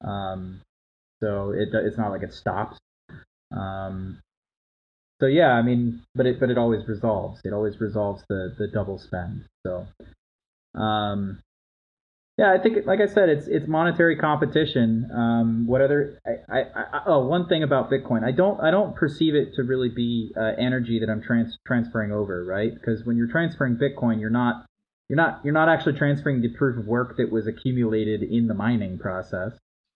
[0.02, 0.60] Um,
[1.20, 2.78] so it it's not like it stops.
[3.52, 4.18] Um,
[5.20, 7.40] so yeah, I mean, but it but it always resolves.
[7.44, 9.44] It always resolves the the double spend.
[9.64, 9.86] So
[10.74, 11.40] um,
[12.36, 15.08] yeah, I think, like I said, it's it's monetary competition.
[15.14, 16.18] Um, what other?
[16.26, 19.62] I, I, I, oh, one thing about Bitcoin, I don't I don't perceive it to
[19.62, 22.74] really be uh, energy that I'm trans- transferring over, right?
[22.74, 24.66] Because when you're transferring Bitcoin, you're not
[25.08, 28.54] you're not you're not actually transferring the proof of work that was accumulated in the
[28.54, 29.52] mining process,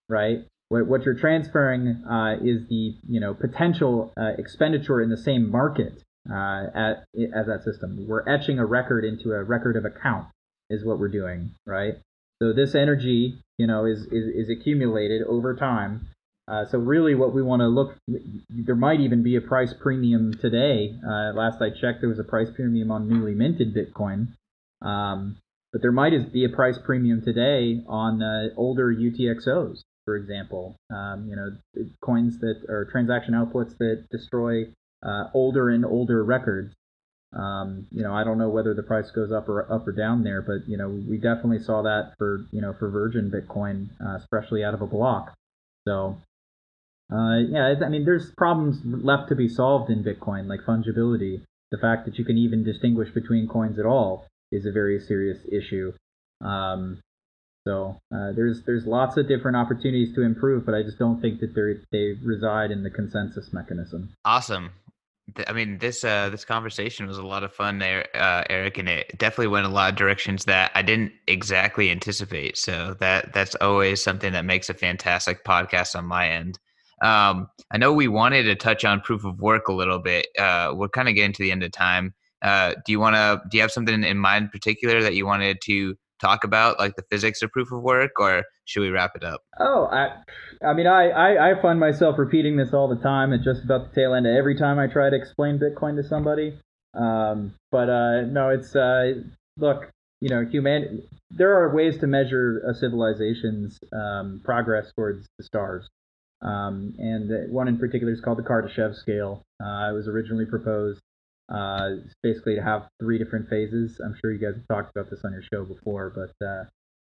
[0.09, 0.45] right?
[0.69, 5.51] What, what you're transferring uh, is the you know potential uh, expenditure in the same
[5.51, 8.07] market uh, at, as that system.
[8.07, 10.29] We're etching a record into a record of account,
[10.71, 11.95] is what we're doing, right?
[12.41, 16.09] So this energy, you know, is is, is accumulated over time.
[16.47, 17.97] Uh, so really, what we want to look,
[18.49, 20.95] there might even be a price premium today.
[21.07, 24.29] Uh, last I checked, there was a price premium on newly minted Bitcoin,
[24.81, 25.37] um,
[25.73, 30.77] but there might be a price premium today on uh, older UTXOs, for example.
[30.91, 31.51] Um, you know,
[32.01, 34.73] coins that are transaction outputs that destroy
[35.03, 36.73] uh, older and older records.
[37.33, 40.25] Um, you know, I don't know whether the price goes up or up or down
[40.25, 44.17] there, but you know, we definitely saw that for you know for Virgin Bitcoin, uh,
[44.17, 45.35] especially out of a block.
[45.87, 46.19] So,
[47.13, 51.43] uh, yeah, I mean, there's problems left to be solved in Bitcoin, like fungibility.
[51.71, 55.39] The fact that you can even distinguish between coins at all is a very serious
[55.53, 55.93] issue.
[56.41, 57.01] Um,
[57.67, 61.41] so uh, there's there's lots of different opportunities to improve, but I just don't think
[61.41, 64.15] that they they reside in the consensus mechanism.
[64.25, 64.71] Awesome.
[65.47, 68.89] I mean, this uh, this conversation was a lot of fun there, uh, Eric, and
[68.89, 72.57] it definitely went a lot of directions that I didn't exactly anticipate.
[72.57, 76.59] So that that's always something that makes a fantastic podcast on my end.
[77.03, 80.27] Um, I know we wanted to touch on proof of work a little bit.
[80.39, 82.15] Uh, we're kind of getting to the end of time.
[82.43, 83.43] Uh, do you want to?
[83.51, 86.97] Do you have something in mind in particular that you wanted to talk about, like
[86.97, 89.43] the physics of proof of work, or should we wrap it up?
[89.59, 90.23] Oh, I,
[90.67, 93.89] I mean, I, I, I find myself repeating this all the time at just about
[93.89, 96.59] the tail end of every time I try to explain Bitcoin to somebody.
[96.95, 99.15] Um, but uh, no, it's uh,
[99.57, 99.91] look,
[100.21, 101.03] you know, human.
[101.31, 105.87] There are ways to measure a civilization's um, progress towards the stars,
[106.41, 109.43] um, and one in particular is called the Kardashev scale.
[109.63, 111.01] Uh, it was originally proposed
[111.49, 111.91] uh,
[112.23, 114.01] basically to have three different phases.
[114.05, 116.65] I'm sure you guys have talked about this on your show before, but uh,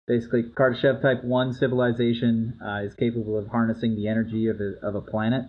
[0.07, 4.95] basically, Kardashev Type 1 civilization uh, is capable of harnessing the energy of a, of
[4.95, 5.45] a planet.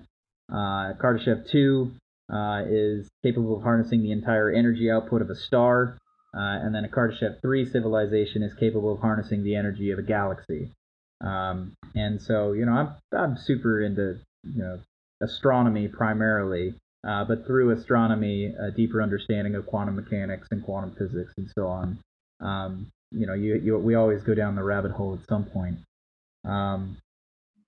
[0.52, 1.92] Uh, Kardashev 2
[2.32, 5.96] uh, is capable of harnessing the entire energy output of a star.
[6.32, 10.02] Uh, and then a Kardashev 3 civilization is capable of harnessing the energy of a
[10.02, 10.70] galaxy.
[11.20, 14.78] Um, and so, you know, I'm, I'm super into, you know,
[15.20, 16.74] astronomy primarily.
[17.06, 21.66] Uh, but through astronomy, a deeper understanding of quantum mechanics and quantum physics and so
[21.66, 21.98] on.
[22.40, 25.78] Um, you know, you, you, we always go down the rabbit hole at some point.
[26.44, 26.98] Um,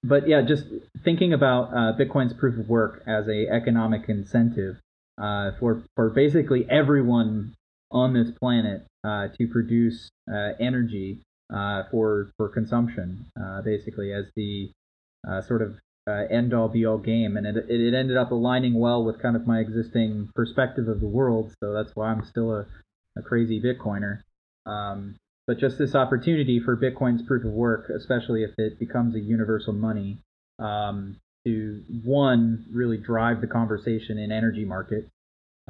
[0.04, 0.64] but yeah, just
[1.04, 4.76] thinking about uh, Bitcoin's proof of work as a economic incentive
[5.20, 7.54] uh, for for basically everyone
[7.90, 11.20] on this planet uh, to produce uh, energy
[11.54, 13.26] uh, for for consumption,
[13.64, 14.70] basically as the
[15.46, 15.76] sort of
[16.10, 19.46] end all be all game, and it it ended up aligning well with kind of
[19.46, 21.54] my existing perspective of the world.
[21.60, 22.66] So that's why I'm still a,
[23.16, 24.22] a crazy Bitcoiner.
[24.66, 29.20] Um, but just this opportunity for Bitcoin's proof of work, especially if it becomes a
[29.20, 30.18] universal money,
[30.58, 35.08] um, to one really drive the conversation in energy markets.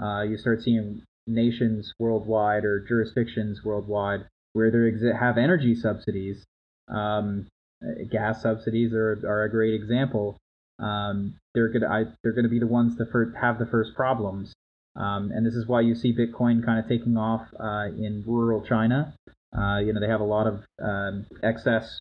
[0.03, 6.45] Uh, you start seeing nations worldwide or jurisdictions worldwide where they have energy subsidies.
[6.89, 7.47] Um,
[8.11, 10.37] gas subsidies are, are a great example.
[10.79, 13.05] Um, they're gonna they're gonna be the ones to
[13.41, 14.53] have the first problems,
[14.97, 18.65] um, and this is why you see Bitcoin kind of taking off uh, in rural
[18.67, 19.15] China.
[19.57, 22.01] Uh, you know, they have a lot of um, excess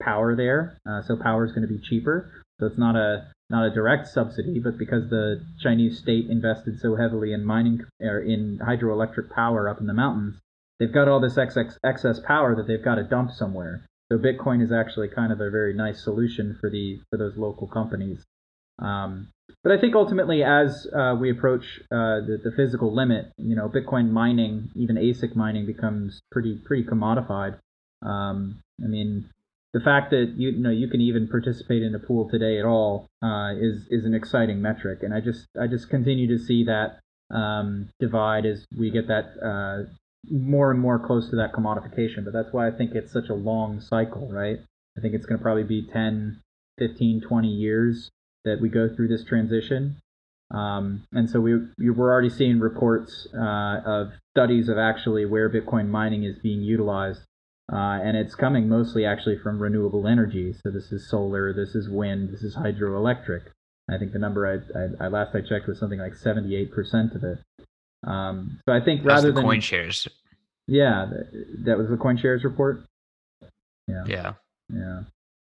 [0.00, 2.42] power there, uh, so power is going to be cheaper.
[2.58, 6.96] So it's not a not a direct subsidy, but because the Chinese state invested so
[6.96, 10.36] heavily in mining or in hydroelectric power up in the mountains,
[10.78, 13.84] they've got all this excess excess power that they've got to dump somewhere.
[14.10, 17.66] So Bitcoin is actually kind of a very nice solution for the for those local
[17.66, 18.24] companies.
[18.78, 19.28] Um,
[19.62, 23.68] but I think ultimately, as uh, we approach uh, the, the physical limit, you know,
[23.68, 27.58] Bitcoin mining, even ASIC mining, becomes pretty pretty commodified.
[28.02, 29.28] Um, I mean,
[29.74, 32.64] the fact that you, you, know you can even participate in a pool today at
[32.64, 36.64] all uh, is is an exciting metric, and I just I just continue to see
[36.64, 37.00] that
[37.34, 39.90] um, divide as we get that uh,
[40.30, 42.24] more and more close to that commodification.
[42.24, 44.58] But that's why I think it's such a long cycle, right?
[44.96, 46.40] I think it's going to probably be 10,
[46.78, 48.10] 15, 20 years
[48.44, 49.96] that we go through this transition.
[50.50, 55.50] Um, and so we, we are already seeing reports uh, of studies of actually where
[55.50, 57.20] Bitcoin mining is being utilized.
[57.70, 60.54] Uh, and it's coming mostly actually from renewable energy.
[60.64, 63.42] So this is solar, this is wind, this is hydroelectric.
[63.90, 67.24] I think the number I, I, I last I checked was something like 78% of
[67.24, 67.38] it.
[68.04, 70.08] Um, so I think That's rather than CoinShares.
[70.66, 71.06] Yeah,
[71.64, 72.84] that was the CoinShares report.
[73.86, 74.04] Yeah.
[74.06, 74.32] Yeah.
[74.72, 75.00] Yeah.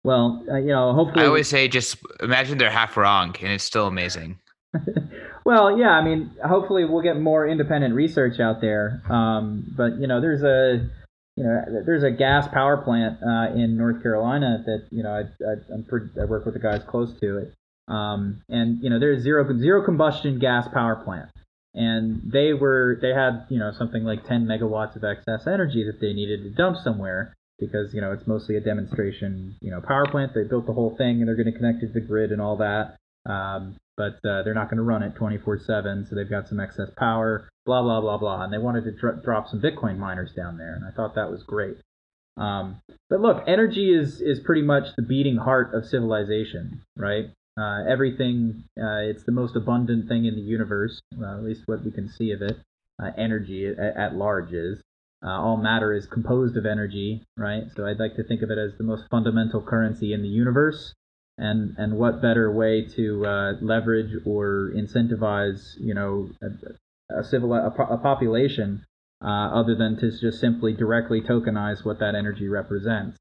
[0.04, 1.26] Well, uh, you know, hopefully.
[1.26, 4.40] I always say just imagine they're half wrong, and it's still amazing.
[5.46, 9.02] well, yeah, I mean, hopefully we'll get more independent research out there.
[9.10, 10.88] Um, but you know, there's a
[11.36, 15.22] you know, there's a gas power plant uh, in North Carolina that you know I,
[15.22, 17.54] I, pretty, I work with the guys close to it,
[17.88, 21.30] um, and you know there's zero zero combustion gas power plant,
[21.78, 26.02] and they were they had you know something like 10 megawatts of excess energy that
[26.02, 30.08] they needed to dump somewhere, because you know it's mostly a demonstration you know power
[30.10, 30.34] plant.
[30.34, 32.42] They built the whole thing and they're going to connect it to the grid and
[32.42, 32.98] all that.
[33.32, 36.90] Um, but uh, they're not going to run it 24/7, so they've got some excess
[36.98, 37.48] power.
[37.66, 40.74] Blah blah blah blah, and they wanted to dr- drop some Bitcoin miners down there,
[40.74, 41.78] and I thought that was great.
[42.38, 47.26] Um, but look, energy is is pretty much the beating heart of civilization, right?
[47.58, 51.92] Uh, everything, uh, it's the most abundant thing in the universe, at least what we
[51.92, 52.58] can see of it.
[53.02, 54.82] Uh, energy at, at large is.
[55.24, 57.64] Uh, all matter is composed of energy, right?
[57.76, 60.94] So I'd like to think of it as the most fundamental currency in the universe.
[61.40, 67.54] And and what better way to uh, leverage or incentivize, you know, a, a civil
[67.54, 68.86] a, a population
[69.24, 73.18] uh, other than to just simply directly tokenize what that energy represents.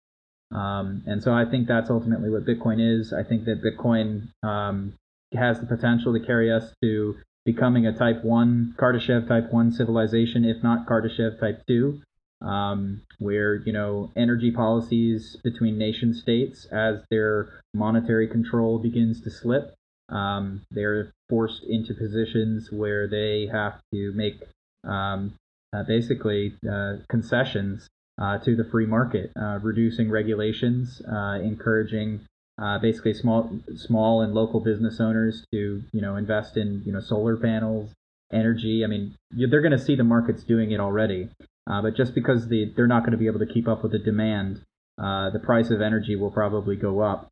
[0.53, 3.12] Um, and so I think that's ultimately what Bitcoin is.
[3.12, 4.94] I think that Bitcoin um,
[5.34, 10.44] has the potential to carry us to becoming a type 1 Kardashev type 1 civilization,
[10.44, 12.01] if not Kardashev type 2,
[12.42, 19.30] um, where, you know, energy policies between nation states, as their monetary control begins to
[19.30, 19.74] slip,
[20.09, 24.40] um, they're forced into positions where they have to make
[24.84, 25.34] um,
[25.72, 27.88] uh, basically uh, concessions
[28.21, 32.20] uh, to the free market, uh, reducing regulations, uh, encouraging
[32.61, 37.01] uh, basically small small and local business owners to you know invest in you know
[37.01, 37.90] solar panels,
[38.32, 38.82] energy.
[38.85, 41.28] I mean, they're going to see the markets doing it already,
[41.66, 43.93] uh, but just because the, they're not going to be able to keep up with
[43.93, 44.62] the demand,
[44.99, 47.28] uh, the price of energy will probably go up,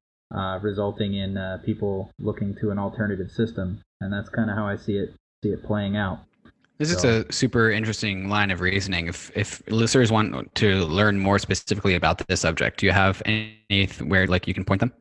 [0.60, 4.98] resulting in people looking to an alternative system, and that's kind of how I see
[4.98, 6.20] it see it playing out.
[6.78, 6.96] This so.
[6.96, 9.06] is a super interesting line of reasoning.
[9.06, 14.26] If if listeners want to learn more specifically about this subject, do you have anywhere
[14.26, 14.92] like you can point them?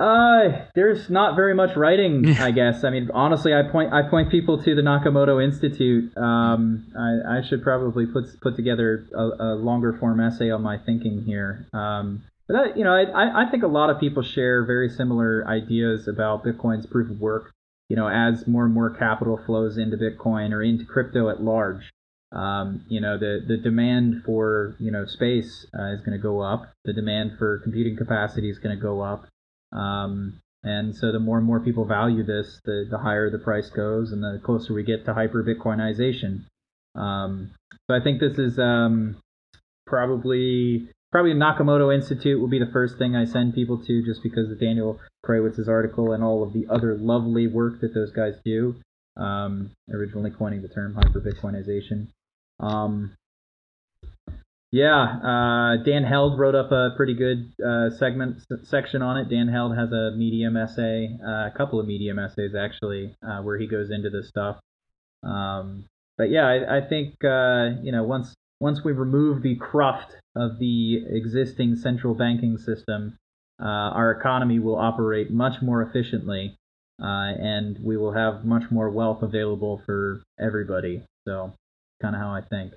[0.00, 2.84] Uh, there's not very much writing, I guess.
[2.84, 6.16] I mean, honestly, I point I point people to the Nakamoto Institute.
[6.16, 10.78] Um, I, I should probably put put together a, a longer form essay on my
[10.78, 11.66] thinking here.
[11.74, 15.46] Um, but I, you know, I I think a lot of people share very similar
[15.46, 17.52] ideas about Bitcoin's proof of work.
[17.90, 21.90] You know, as more and more capital flows into Bitcoin or into crypto at large,
[22.32, 26.40] um, you know, the the demand for you know space uh, is going to go
[26.40, 26.72] up.
[26.86, 29.26] The demand for computing capacity is going to go up
[29.72, 33.70] Um, and so the more and more people value this, the, the higher the price
[33.70, 36.44] goes, and the closer we get to hyper Bitcoinization.
[36.94, 37.52] Um,
[37.88, 39.16] so I think this is um,
[39.86, 44.50] probably probably Nakamoto Institute will be the first thing I send people to, just because
[44.50, 48.76] of Daniel Krawisz's article and all of the other lovely work that those guys do.
[49.16, 52.06] Um, originally coining the term hyper Bitcoinization.
[52.58, 53.16] Um,
[54.72, 59.28] yeah, uh, Dan Held wrote up a pretty good uh, segment s- section on it.
[59.28, 63.58] Dan Held has a Medium essay, uh, a couple of Medium essays actually, uh, where
[63.58, 64.60] he goes into this stuff.
[65.24, 70.14] Um, but yeah, I, I think uh, you know once once we remove the cruft
[70.36, 73.18] of the existing central banking system,
[73.60, 76.56] uh, our economy will operate much more efficiently,
[76.98, 81.02] and we will have much more wealth available for everybody.
[81.26, 81.52] So,
[82.00, 82.72] kind of how I think.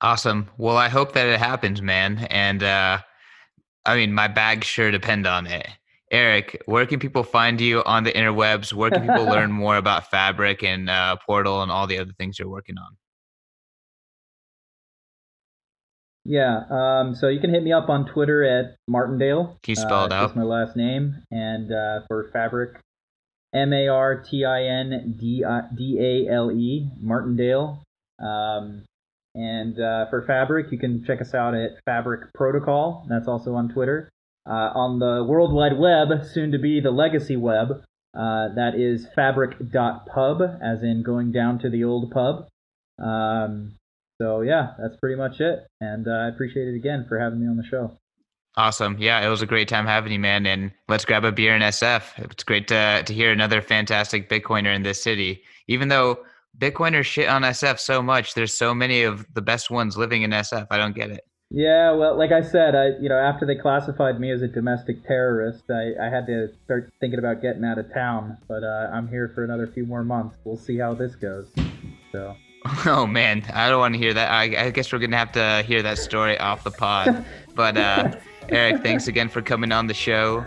[0.00, 0.48] Awesome.
[0.56, 2.26] Well, I hope that it happens, man.
[2.30, 3.00] And uh,
[3.84, 5.66] I mean, my bags sure depend on it.
[6.10, 8.72] Eric, where can people find you on the interwebs?
[8.72, 12.38] Where can people learn more about Fabric and uh, Portal and all the other things
[12.38, 12.96] you're working on?
[16.30, 19.58] Yeah, um, so you can hit me up on Twitter at Martindale.
[19.64, 20.28] Can you spell uh, it out?
[20.28, 21.24] That's my last name.
[21.32, 22.78] And uh, for Fabric,
[23.52, 27.82] M A R T I N D A L E, Martindale.
[28.20, 28.84] Um,
[29.34, 33.04] and uh, for Fabric, you can check us out at Fabric Protocol.
[33.08, 34.08] That's also on Twitter.
[34.46, 37.82] Uh, on the World Wide Web, soon to be the Legacy Web,
[38.16, 42.46] uh, that is fabric.pub, as in going down to the old pub.
[43.00, 43.74] Um,
[44.20, 45.66] so, yeah, that's pretty much it.
[45.80, 47.96] And uh, I appreciate it again for having me on the show.
[48.56, 48.96] Awesome.
[48.98, 50.44] Yeah, it was a great time having you, man.
[50.44, 52.02] And let's grab a beer in SF.
[52.18, 55.42] It's great to, to hear another fantastic Bitcoiner in this city.
[55.68, 56.18] Even though
[56.58, 58.34] Bitcoiners shit on SF so much.
[58.34, 60.66] There's so many of the best ones living in SF.
[60.70, 61.26] I don't get it.
[61.52, 65.04] Yeah, well, like I said, I you know after they classified me as a domestic
[65.04, 68.38] terrorist, I, I had to start thinking about getting out of town.
[68.46, 70.36] But uh, I'm here for another few more months.
[70.44, 71.48] We'll see how this goes.
[72.12, 72.36] So.
[72.86, 74.30] Oh man, I don't want to hear that.
[74.30, 77.24] I, I guess we're gonna have to hear that story off the pod.
[77.54, 78.12] but uh,
[78.50, 80.44] Eric, thanks again for coming on the show.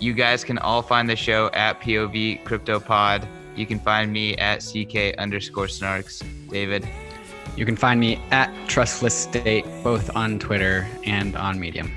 [0.00, 3.26] You guys can all find the show at POV Crypto Pod.
[3.56, 6.22] You can find me at CK underscore snarks.
[6.50, 6.86] David.
[7.56, 11.92] You can find me at Trustless State, both on Twitter and on Medium.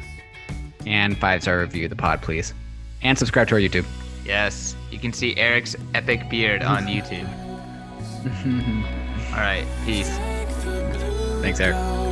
[0.85, 2.53] And five star review the pod, please.
[3.01, 3.85] And subscribe to our YouTube.
[4.23, 7.27] Yes, you can see Eric's epic beard on YouTube.
[9.37, 10.09] All right, peace.
[11.41, 12.06] Thanks, Eric.